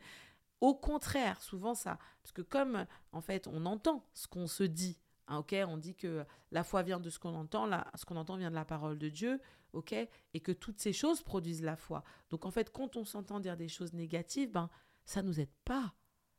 Au 0.61 0.77
contraire, 0.77 1.42
souvent 1.42 1.75
ça, 1.75 1.99
parce 2.22 2.31
que 2.31 2.40
comme 2.40 2.87
en 3.11 3.20
fait 3.20 3.49
on 3.49 3.66
entend 3.66 4.09
ce 4.14 4.29
qu'on 4.29 4.46
se 4.46 4.62
dit, 4.62 4.96
hein, 5.27 5.38
ok, 5.38 5.57
on 5.66 5.77
dit 5.77 5.96
que 5.96 6.25
la 6.53 6.62
foi 6.62 6.85
vient 6.85 7.01
de 7.01 7.11
ce 7.11 7.18
qu'on 7.18 7.35
entend, 7.35 7.66
là, 7.66 7.90
ce 7.96 8.05
qu'on 8.05 8.14
entend 8.14 8.37
vient 8.37 8.51
de 8.51 8.55
la 8.55 8.64
parole 8.64 8.96
de 8.96 9.09
Dieu, 9.09 9.40
ok, 9.72 9.92
et 9.92 10.40
que 10.40 10.53
toutes 10.53 10.79
ces 10.81 10.92
choses 10.92 11.20
produisent 11.20 11.64
la 11.64 11.77
foi. 11.77 12.05
Donc 12.31 12.46
en 12.46 12.53
fait, 12.53 12.70
quand 12.70 12.96
on 12.96 13.05
s'entend 13.05 13.40
dire 13.40 13.57
des 13.57 13.68
choses 13.68 13.92
négatives, 13.92 14.53
ben 14.53 14.70
ça 15.05 15.20
nous 15.20 15.40
aide 15.40 15.55
pas, 15.64 15.96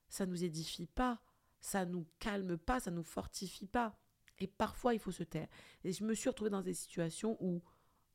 ça 0.08 0.26
nous 0.26 0.46
édifie 0.46 0.88
pas, 0.88 1.20
ça 1.60 1.86
nous 1.86 2.08
calme 2.20 2.58
pas, 2.58 2.80
ça 2.80 2.92
nous 2.92 3.04
fortifie 3.04 3.68
pas. 3.68 4.00
Et 4.40 4.48
parfois 4.48 4.94
il 4.94 5.02
faut 5.02 5.12
se 5.12 5.24
taire. 5.24 5.50
Et 5.84 5.92
je 5.92 6.06
me 6.06 6.14
suis 6.14 6.30
retrouvée 6.30 6.50
dans 6.50 6.62
des 6.62 6.74
situations 6.74 7.36
où, 7.42 7.62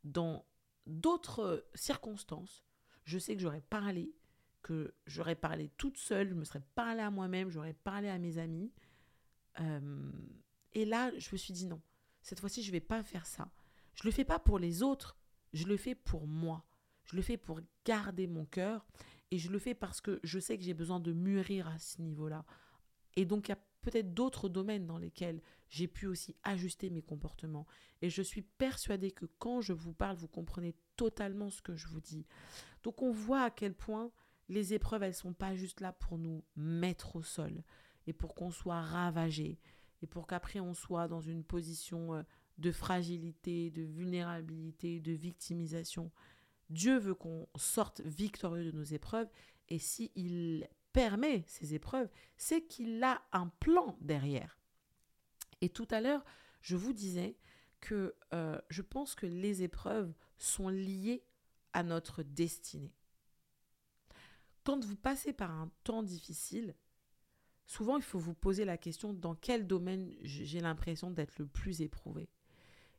dans 0.04 0.44
d'autres 0.86 1.66
circonstances, 1.74 2.64
je 3.04 3.18
sais 3.18 3.36
que 3.36 3.42
j'aurais 3.42 3.62
parlé 3.62 4.12
que 4.62 4.94
j'aurais 5.06 5.34
parlé 5.34 5.70
toute 5.76 5.98
seule, 5.98 6.28
je 6.28 6.34
me 6.34 6.44
serais 6.44 6.62
parlé 6.76 7.00
à 7.00 7.10
moi-même, 7.10 7.50
j'aurais 7.50 7.72
parlé 7.72 8.08
à 8.08 8.16
mes 8.18 8.38
amis. 8.38 8.72
Euh, 9.58 10.12
et 10.72 10.84
là, 10.84 11.10
je 11.18 11.28
me 11.32 11.36
suis 11.36 11.52
dit 11.52 11.66
non, 11.66 11.82
cette 12.22 12.38
fois-ci, 12.40 12.62
je 12.62 12.68
ne 12.68 12.72
vais 12.72 12.80
pas 12.80 13.02
faire 13.02 13.26
ça. 13.26 13.50
Je 13.94 14.04
ne 14.04 14.08
le 14.08 14.12
fais 14.12 14.24
pas 14.24 14.38
pour 14.38 14.58
les 14.58 14.82
autres, 14.82 15.18
je 15.52 15.66
le 15.66 15.76
fais 15.76 15.94
pour 15.94 16.26
moi. 16.26 16.64
Je 17.04 17.16
le 17.16 17.22
fais 17.22 17.36
pour 17.36 17.60
garder 17.84 18.26
mon 18.28 18.44
cœur 18.44 18.86
et 19.30 19.38
je 19.38 19.50
le 19.50 19.58
fais 19.58 19.74
parce 19.74 20.00
que 20.00 20.20
je 20.22 20.38
sais 20.38 20.56
que 20.56 20.64
j'ai 20.64 20.74
besoin 20.74 21.00
de 21.00 21.12
mûrir 21.12 21.66
à 21.66 21.78
ce 21.78 22.00
niveau-là. 22.00 22.44
Et 23.16 23.24
donc, 23.24 23.48
il 23.48 23.52
a 23.52 23.58
peut-être 23.82 24.14
d'autres 24.14 24.48
domaines 24.48 24.86
dans 24.86 24.98
lesquels 24.98 25.42
j'ai 25.68 25.88
pu 25.88 26.06
aussi 26.06 26.36
ajuster 26.42 26.90
mes 26.90 27.02
comportements. 27.02 27.66
Et 28.00 28.10
je 28.10 28.22
suis 28.22 28.42
persuadée 28.42 29.10
que 29.10 29.26
quand 29.38 29.60
je 29.60 29.72
vous 29.72 29.92
parle, 29.92 30.16
vous 30.16 30.28
comprenez 30.28 30.74
totalement 30.96 31.50
ce 31.50 31.62
que 31.62 31.76
je 31.76 31.88
vous 31.88 32.00
dis. 32.00 32.26
Donc, 32.82 33.02
on 33.02 33.12
voit 33.12 33.42
à 33.42 33.50
quel 33.50 33.74
point 33.74 34.10
les 34.48 34.74
épreuves, 34.74 35.02
elles 35.02 35.14
sont 35.14 35.32
pas 35.32 35.54
juste 35.54 35.80
là 35.80 35.92
pour 35.92 36.18
nous 36.18 36.44
mettre 36.56 37.16
au 37.16 37.22
sol 37.22 37.62
et 38.06 38.12
pour 38.12 38.34
qu'on 38.34 38.50
soit 38.50 38.80
ravagé 38.80 39.58
et 40.02 40.06
pour 40.06 40.26
qu'après 40.26 40.60
on 40.60 40.74
soit 40.74 41.08
dans 41.08 41.20
une 41.20 41.44
position 41.44 42.14
euh, 42.14 42.22
de 42.58 42.72
fragilité, 42.72 43.70
de 43.70 43.82
vulnérabilité, 43.82 45.00
de 45.00 45.12
victimisation. 45.12 46.10
Dieu 46.70 46.98
veut 46.98 47.14
qu'on 47.14 47.48
sorte 47.56 48.00
victorieux 48.00 48.64
de 48.64 48.76
nos 48.76 48.82
épreuves 48.84 49.28
et 49.68 49.78
s'il 49.78 50.68
permet 50.92 51.44
ces 51.46 51.74
épreuves, 51.74 52.08
c'est 52.36 52.62
qu'il 52.66 53.02
a 53.02 53.22
un 53.32 53.48
plan 53.48 53.96
derrière. 54.00 54.58
Et 55.60 55.68
tout 55.68 55.88
à 55.90 56.00
l'heure, 56.00 56.24
je 56.60 56.76
vous 56.76 56.92
disais 56.92 57.36
que 57.80 58.14
euh, 58.32 58.60
je 58.68 58.82
pense 58.82 59.14
que 59.14 59.26
les 59.26 59.62
épreuves 59.62 60.12
sont 60.38 60.68
liées 60.68 61.24
à 61.72 61.82
notre 61.82 62.22
destinée. 62.22 62.94
Quand 64.64 64.84
vous 64.84 64.96
passez 64.96 65.32
par 65.32 65.50
un 65.50 65.70
temps 65.82 66.02
difficile, 66.02 66.74
souvent 67.66 67.96
il 67.96 68.02
faut 68.02 68.18
vous 68.18 68.34
poser 68.34 68.64
la 68.64 68.76
question 68.76 69.12
dans 69.12 69.34
quel 69.34 69.66
domaine 69.66 70.14
j'ai 70.22 70.60
l'impression 70.60 71.10
d'être 71.10 71.38
le 71.38 71.46
plus 71.46 71.80
éprouvé? 71.80 72.28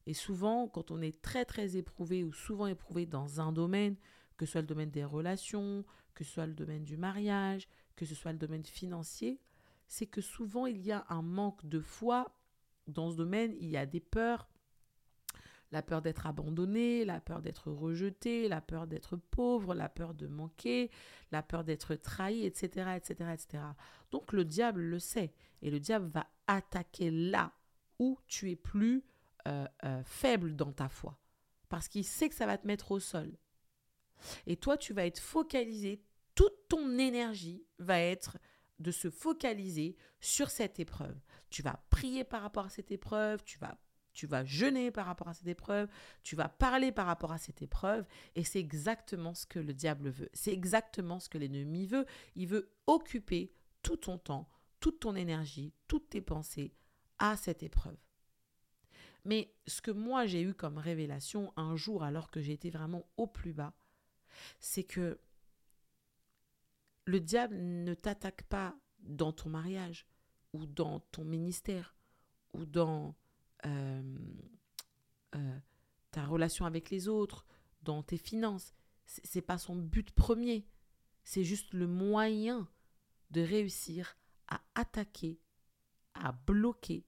Et 0.06 0.14
souvent, 0.14 0.68
quand 0.68 0.92
on 0.92 1.02
est 1.02 1.22
très 1.22 1.46
très 1.46 1.78
éprouvé 1.78 2.26
ou 2.26 2.34
souvent 2.34 2.68
éprouvé 2.68 3.06
dans 3.06 3.40
un 3.40 3.54
domaine, 3.54 3.96
que 4.36 4.46
ce 4.46 4.54
soit 4.54 4.62
le 4.62 4.68
domaine 4.68 4.92
des 4.92 5.06
relations, 5.06 5.86
que 6.14 6.26
ce 6.26 6.34
soit 6.34 6.46
le 6.46 6.54
domaine 6.54 6.84
du 6.84 6.98
mariage, 6.98 7.70
que 7.96 8.06
ce 8.06 8.16
soit 8.16 8.32
le 8.32 8.38
domaine 8.38 8.66
financier, 8.66 9.40
c'est 9.88 10.08
que 10.08 10.22
souvent 10.22 10.66
il 10.66 10.82
y 10.82 10.92
a 10.92 11.06
un 11.10 11.22
manque 11.22 11.66
de 11.66 11.80
foi 11.80 12.36
dans 12.88 13.12
ce 13.12 13.16
domaine, 13.16 13.56
il 13.60 13.70
y 13.70 13.78
a 13.78 13.86
des 13.86 14.00
peurs, 14.00 14.50
la 15.72 15.82
peur 15.82 16.02
d'être 16.02 16.28
abandonné, 16.28 17.06
la 17.06 17.20
peur 17.20 17.42
d'être 17.42 17.72
rejeté, 17.72 18.48
la 18.48 18.62
peur 18.62 18.86
d'être 18.88 19.16
pauvre, 19.16 19.74
la 19.74 19.90
peur 19.90 20.14
de 20.14 20.28
manquer, 20.28 20.92
la 21.32 21.42
peur 21.42 21.64
d'être 21.64 21.96
trahi, 21.96 22.46
etc., 22.46 22.96
etc., 22.96 23.32
etc. 23.34 23.64
Donc 24.12 24.34
le 24.34 24.46
diable 24.46 24.82
le 24.82 25.00
sait 25.00 25.34
et 25.62 25.72
le 25.72 25.80
diable 25.80 26.08
va 26.08 26.28
attaquer 26.48 27.10
là 27.10 27.54
où 28.00 28.20
tu 28.28 28.52
es 28.52 28.56
plus 28.56 29.04
euh, 29.48 29.68
euh, 29.84 30.04
faible 30.04 30.56
dans 30.56 30.72
ta 30.72 30.90
foi 30.90 31.18
parce 31.74 31.88
qu'il 31.88 32.06
sait 32.06 32.30
que 32.30 32.36
ça 32.36 32.46
va 32.46 32.56
te 32.60 32.68
mettre 32.68 32.92
au 32.92 33.00
sol. 33.00 33.32
Et 34.46 34.58
toi, 34.58 34.78
tu 34.78 34.94
vas 34.94 35.08
être 35.08 35.20
focalisé, 35.20 36.04
toute 36.36 36.68
ton 36.70 36.98
énergie 36.98 37.66
va 37.80 38.00
être 38.00 38.38
de 38.80 38.92
se 38.92 39.10
focaliser 39.10 39.96
sur 40.20 40.50
cette 40.50 40.80
épreuve. 40.80 41.20
Tu 41.50 41.62
vas 41.62 41.84
prier 41.90 42.24
par 42.24 42.42
rapport 42.42 42.66
à 42.66 42.70
cette 42.70 42.92
épreuve, 42.92 43.44
tu 43.44 43.60
vas 43.60 43.78
tu 44.14 44.28
vas 44.28 44.46
jeûner 44.46 44.92
par 44.92 45.08
rapport 45.08 45.28
à 45.28 45.34
cette 45.34 45.48
épreuve, 45.48 45.90
tu 46.22 46.36
vas 46.36 46.48
parler 46.48 46.92
par 46.92 47.08
rapport 47.08 47.32
à 47.32 47.40
cette 47.40 47.62
épreuve, 47.64 48.06
et 48.36 48.44
c'est 48.44 48.60
exactement 48.60 49.34
ce 49.34 49.48
que 49.48 49.58
le 49.58 49.74
diable 49.74 50.10
veut. 50.10 50.30
C'est 50.34 50.54
exactement 50.54 51.20
ce 51.20 51.30
que 51.30 51.40
l'ennemi 51.40 51.88
veut. 51.88 52.06
Il 52.36 52.48
veut 52.48 52.72
occuper 52.86 53.52
tout 53.82 53.98
ton 53.98 54.20
temps, 54.20 54.48
toute 54.80 55.00
ton 55.00 55.16
énergie, 55.16 55.74
toutes 55.88 56.10
tes 56.10 56.22
pensées 56.22 56.76
à 57.18 57.36
cette 57.38 57.64
épreuve. 57.64 57.98
Mais 59.26 59.54
ce 59.68 59.82
que 59.82 59.92
moi 59.92 60.26
j'ai 60.26 60.42
eu 60.42 60.54
comme 60.54 60.78
révélation 60.78 61.52
un 61.56 61.76
jour 61.76 62.04
alors 62.04 62.30
que 62.30 62.42
j'étais 62.42 62.70
vraiment 62.70 63.08
au 63.18 63.26
plus 63.26 63.54
bas, 63.54 63.74
c'est 64.60 64.84
que 64.84 65.20
le 67.06 67.20
diable 67.20 67.56
ne 67.58 67.94
t'attaque 67.94 68.44
pas 68.44 68.76
dans 69.00 69.34
ton 69.34 69.50
mariage 69.50 70.08
ou 70.54 70.66
dans 70.66 71.00
ton 71.00 71.24
ministère 71.24 71.96
ou 72.54 72.66
dans 72.66 73.16
euh, 73.66 74.18
euh, 75.36 75.60
ta 76.12 76.26
relation 76.26 76.66
avec 76.66 76.90
les 76.90 77.08
autres, 77.08 77.46
dans 77.82 78.04
tes 78.04 78.18
finances. 78.18 78.74
C'est 79.06 79.42
pas 79.42 79.58
son 79.58 79.76
but 79.76 80.12
premier. 80.12 80.68
C'est 81.24 81.44
juste 81.44 81.74
le 81.74 81.88
moyen 81.88 82.68
de 83.32 83.42
réussir 83.42 84.18
à 84.48 84.62
attaquer, 84.76 85.40
à 86.14 86.32
bloquer, 86.32 87.06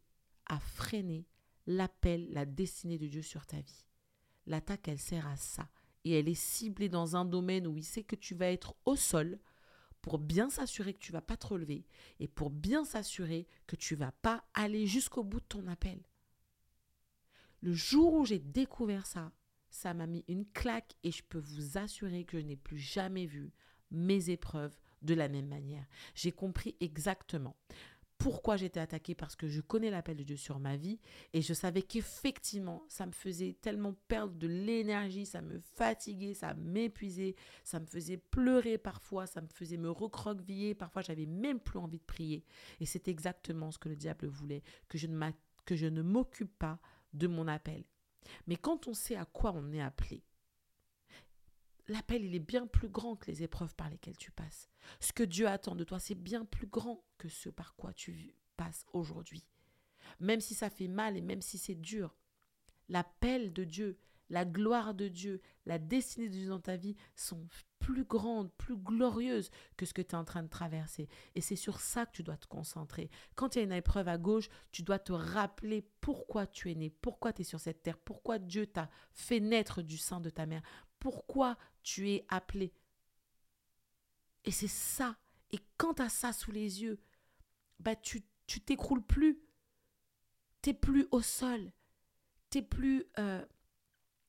à 0.47 0.59
freiner 0.59 1.27
l'appel, 1.67 2.31
la 2.31 2.45
destinée 2.45 2.97
de 2.97 3.07
Dieu 3.07 3.21
sur 3.21 3.45
ta 3.45 3.59
vie. 3.59 3.85
L'attaque, 4.45 4.87
elle 4.87 4.99
sert 4.99 5.27
à 5.27 5.37
ça. 5.37 5.69
et 6.03 6.19
elle 6.19 6.29
est 6.29 6.35
ciblée 6.35 6.89
dans 6.89 7.15
un 7.15 7.25
domaine 7.25 7.65
où 7.65 7.77
il 7.77 7.83
sait 7.83 8.03
que 8.03 8.15
tu 8.15 8.35
vas 8.35 8.51
être 8.51 8.75
au 8.85 8.95
sol 8.95 9.39
pour 10.05 10.19
bien 10.19 10.51
s'assurer 10.51 10.93
que 10.93 10.99
tu 10.99 11.11
vas 11.11 11.23
pas 11.23 11.35
te 11.35 11.47
relever 11.47 11.83
et 12.19 12.27
pour 12.27 12.51
bien 12.51 12.85
s'assurer 12.85 13.47
que 13.65 13.75
tu 13.75 13.95
vas 13.95 14.11
pas 14.11 14.45
aller 14.53 14.85
jusqu'au 14.85 15.23
bout 15.23 15.39
de 15.39 15.45
ton 15.45 15.65
appel. 15.65 15.99
Le 17.61 17.73
jour 17.73 18.13
où 18.13 18.23
j'ai 18.23 18.37
découvert 18.37 19.07
ça, 19.07 19.31
ça 19.71 19.95
m'a 19.95 20.05
mis 20.05 20.23
une 20.27 20.45
claque 20.45 20.93
et 21.03 21.11
je 21.11 21.23
peux 21.23 21.39
vous 21.39 21.79
assurer 21.79 22.23
que 22.23 22.39
je 22.39 22.45
n'ai 22.45 22.55
plus 22.55 22.77
jamais 22.77 23.25
vu 23.25 23.51
mes 23.89 24.29
épreuves 24.29 24.77
de 25.01 25.15
la 25.15 25.27
même 25.27 25.47
manière. 25.47 25.87
J'ai 26.13 26.31
compris 26.31 26.75
exactement 26.81 27.55
pourquoi 28.17 28.57
j'étais 28.57 28.79
attaquée 28.79 29.15
parce 29.15 29.35
que 29.35 29.47
je 29.47 29.61
connais 29.61 29.89
l'appel 29.89 30.17
de 30.17 30.23
Dieu 30.23 30.37
sur 30.37 30.59
ma 30.59 30.77
vie 30.77 30.99
et 31.33 31.41
je 31.41 31.53
savais 31.53 31.81
qu'effectivement, 31.81 32.83
ça 32.87 33.05
me 33.05 33.11
faisait 33.11 33.57
tellement 33.61 33.93
perdre 34.07 34.33
de 34.35 34.47
l'énergie, 34.47 35.25
ça 35.25 35.41
me 35.41 35.59
fatiguait, 35.59 36.33
ça 36.33 36.53
m'épuisait, 36.55 37.35
ça 37.63 37.79
me 37.79 37.85
faisait 37.85 38.17
pleurer 38.17 38.77
parfois, 38.77 39.27
ça 39.27 39.41
me 39.41 39.47
faisait 39.47 39.77
me 39.77 39.89
recroqueviller, 39.89 40.75
parfois 40.75 41.01
j'avais 41.01 41.25
même 41.25 41.59
plus 41.59 41.79
envie 41.79 41.99
de 41.99 42.03
prier. 42.03 42.43
Et 42.79 42.85
c'est 42.85 43.07
exactement 43.07 43.71
ce 43.71 43.77
que 43.77 43.89
le 43.89 43.95
diable 43.95 44.27
voulait, 44.27 44.63
que 44.87 44.97
je 44.97 45.07
ne 45.07 45.31
que 45.65 45.75
je 45.75 45.87
ne 45.87 46.01
m'occupe 46.01 46.57
pas 46.57 46.79
de 47.13 47.27
mon 47.27 47.47
appel. 47.47 47.83
Mais 48.47 48.55
quand 48.55 48.87
on 48.87 48.93
sait 48.93 49.15
à 49.15 49.25
quoi 49.25 49.51
on 49.55 49.71
est 49.71 49.81
appelé, 49.81 50.23
L'appel, 51.87 52.23
il 52.23 52.33
est 52.33 52.39
bien 52.39 52.65
plus 52.65 52.89
grand 52.89 53.15
que 53.15 53.27
les 53.27 53.43
épreuves 53.43 53.75
par 53.75 53.89
lesquelles 53.89 54.17
tu 54.17 54.31
passes. 54.31 54.69
Ce 54.99 55.13
que 55.13 55.23
Dieu 55.23 55.47
attend 55.47 55.75
de 55.75 55.83
toi, 55.83 55.99
c'est 55.99 56.15
bien 56.15 56.45
plus 56.45 56.67
grand 56.67 57.03
que 57.17 57.29
ce 57.29 57.49
par 57.49 57.75
quoi 57.75 57.93
tu 57.93 58.33
passes 58.57 58.85
aujourd'hui. 58.93 59.45
Même 60.19 60.41
si 60.41 60.55
ça 60.55 60.69
fait 60.69 60.87
mal 60.87 61.17
et 61.17 61.21
même 61.21 61.41
si 61.41 61.57
c'est 61.57 61.75
dur, 61.75 62.15
l'appel 62.89 63.53
de 63.53 63.63
Dieu, 63.63 63.99
la 64.29 64.45
gloire 64.45 64.93
de 64.95 65.07
Dieu, 65.07 65.41
la 65.65 65.77
destinée 65.77 66.29
de 66.29 66.33
Dieu 66.33 66.49
dans 66.49 66.59
ta 66.59 66.75
vie 66.75 66.95
sont 67.15 67.47
plus 67.79 68.03
grandes, 68.03 68.51
plus 68.53 68.75
glorieuses 68.75 69.51
que 69.77 69.85
ce 69.85 69.93
que 69.93 70.01
tu 70.01 70.11
es 70.11 70.15
en 70.15 70.25
train 70.25 70.41
de 70.41 70.49
traverser. 70.49 71.07
Et 71.35 71.41
c'est 71.41 71.55
sur 71.55 71.79
ça 71.79 72.07
que 72.07 72.13
tu 72.13 72.23
dois 72.23 72.37
te 72.37 72.47
concentrer. 72.47 73.11
Quand 73.35 73.55
il 73.55 73.59
y 73.59 73.61
a 73.61 73.65
une 73.65 73.71
épreuve 73.71 74.07
à 74.07 74.17
gauche, 74.17 74.49
tu 74.71 74.81
dois 74.81 74.97
te 74.97 75.13
rappeler 75.13 75.87
pourquoi 76.01 76.47
tu 76.47 76.71
es 76.71 76.75
né, 76.75 76.89
pourquoi 76.89 77.33
tu 77.33 77.41
es 77.41 77.45
sur 77.45 77.59
cette 77.59 77.83
terre, 77.83 77.99
pourquoi 77.99 78.39
Dieu 78.39 78.65
t'a 78.65 78.89
fait 79.13 79.39
naître 79.39 79.83
du 79.83 79.97
sein 79.97 80.19
de 80.19 80.31
ta 80.31 80.47
mère, 80.47 80.63
pourquoi 80.99 81.57
tu 81.85 82.09
es 82.09 82.25
appelé. 82.27 82.73
Et 84.43 84.51
c'est 84.51 84.67
ça. 84.67 85.17
Et 85.51 85.59
quand 85.77 85.93
tu 85.93 86.01
as 86.01 86.09
ça 86.09 86.33
sous 86.33 86.51
les 86.51 86.81
yeux, 86.81 86.99
bah 87.79 87.95
tu 87.95 88.23
tu 88.47 88.59
t'écroules 88.59 89.05
plus. 89.05 89.39
Tu 90.61 90.73
plus 90.73 91.07
au 91.11 91.21
sol. 91.21 91.71
Tu 92.49 92.63
plus 92.63 93.05
euh, 93.19 93.45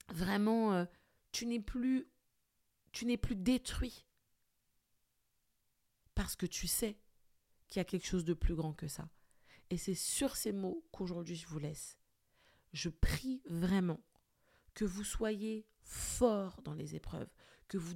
vraiment 0.08 0.74
euh, 0.74 0.84
tu 1.32 1.46
n'es 1.46 1.58
plus 1.60 2.06
tu 2.92 3.06
n'es 3.06 3.16
plus 3.16 3.36
détruit. 3.36 4.06
Parce 6.14 6.36
que 6.36 6.46
tu 6.46 6.66
sais 6.66 6.98
qu'il 7.68 7.80
y 7.80 7.80
a 7.80 7.84
quelque 7.84 8.06
chose 8.06 8.24
de 8.24 8.34
plus 8.34 8.54
grand 8.54 8.74
que 8.74 8.86
ça. 8.86 9.08
Et 9.70 9.78
c'est 9.78 9.94
sur 9.94 10.36
ces 10.36 10.52
mots 10.52 10.86
qu'aujourd'hui 10.92 11.36
je 11.36 11.46
vous 11.46 11.58
laisse. 11.58 11.98
Je 12.74 12.90
prie 12.90 13.42
vraiment 13.46 14.00
que 14.74 14.84
vous 14.84 15.04
soyez 15.04 15.66
fort 15.86 16.60
dans 16.62 16.74
les 16.74 16.94
épreuves, 16.94 17.30
que 17.68 17.78
vous, 17.78 17.94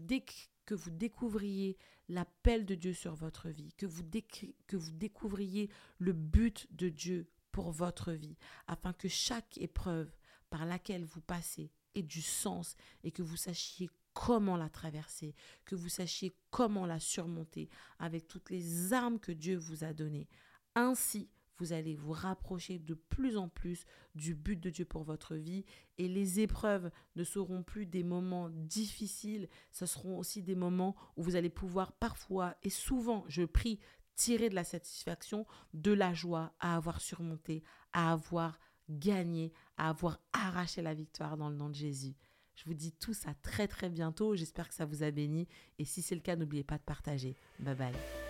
découvriez 0.90 1.76
l'appel 2.08 2.64
de 2.64 2.74
Dieu 2.74 2.94
sur 2.94 3.14
votre 3.14 3.48
vie, 3.48 3.72
que 3.76 3.86
vous 3.86 4.92
découvriez 4.92 5.68
le 5.98 6.12
but 6.12 6.66
de 6.70 6.88
Dieu 6.88 7.28
pour 7.52 7.72
votre 7.72 8.12
vie, 8.12 8.36
afin 8.68 8.92
que 8.92 9.08
chaque 9.08 9.58
épreuve 9.58 10.10
par 10.48 10.64
laquelle 10.64 11.04
vous 11.04 11.20
passez 11.20 11.70
ait 11.94 12.02
du 12.02 12.22
sens 12.22 12.76
et 13.02 13.10
que 13.10 13.22
vous 13.22 13.36
sachiez 13.36 13.90
comment 14.14 14.56
la 14.56 14.68
traverser, 14.68 15.34
que 15.64 15.74
vous 15.74 15.88
sachiez 15.88 16.32
comment 16.50 16.86
la 16.86 17.00
surmonter 17.00 17.68
avec 17.98 18.28
toutes 18.28 18.50
les 18.50 18.92
armes 18.92 19.18
que 19.18 19.32
Dieu 19.32 19.56
vous 19.56 19.84
a 19.84 19.92
données. 19.92 20.28
Ainsi, 20.74 21.28
vous 21.60 21.72
allez 21.72 21.94
vous 21.94 22.12
rapprocher 22.12 22.78
de 22.78 22.94
plus 22.94 23.36
en 23.36 23.48
plus 23.48 23.84
du 24.14 24.34
but 24.34 24.58
de 24.58 24.70
Dieu 24.70 24.84
pour 24.84 25.02
votre 25.02 25.34
vie 25.34 25.64
et 25.98 26.08
les 26.08 26.40
épreuves 26.40 26.90
ne 27.16 27.22
seront 27.22 27.62
plus 27.62 27.86
des 27.86 28.02
moments 28.02 28.48
difficiles, 28.50 29.48
ce 29.70 29.86
seront 29.86 30.18
aussi 30.18 30.42
des 30.42 30.54
moments 30.54 30.96
où 31.16 31.22
vous 31.22 31.36
allez 31.36 31.50
pouvoir 31.50 31.92
parfois 31.92 32.56
et 32.62 32.70
souvent, 32.70 33.24
je 33.28 33.42
prie, 33.42 33.78
tirer 34.16 34.48
de 34.48 34.54
la 34.54 34.64
satisfaction, 34.64 35.46
de 35.74 35.92
la 35.92 36.14
joie 36.14 36.54
à 36.60 36.76
avoir 36.76 37.00
surmonté, 37.00 37.62
à 37.92 38.12
avoir 38.12 38.58
gagné, 38.88 39.52
à 39.76 39.90
avoir 39.90 40.18
arraché 40.32 40.82
la 40.82 40.94
victoire 40.94 41.36
dans 41.36 41.50
le 41.50 41.56
nom 41.56 41.68
de 41.68 41.74
Jésus. 41.74 42.16
Je 42.54 42.64
vous 42.64 42.74
dis 42.74 42.92
tout 42.92 43.14
ça 43.14 43.34
très 43.42 43.68
très 43.68 43.88
bientôt. 43.88 44.34
J'espère 44.34 44.68
que 44.68 44.74
ça 44.74 44.84
vous 44.84 45.02
a 45.02 45.10
béni. 45.10 45.48
Et 45.78 45.84
si 45.84 46.02
c'est 46.02 46.14
le 46.14 46.20
cas, 46.20 46.36
n'oubliez 46.36 46.64
pas 46.64 46.76
de 46.76 46.82
partager. 46.82 47.36
Bye 47.58 47.74
bye. 47.74 48.29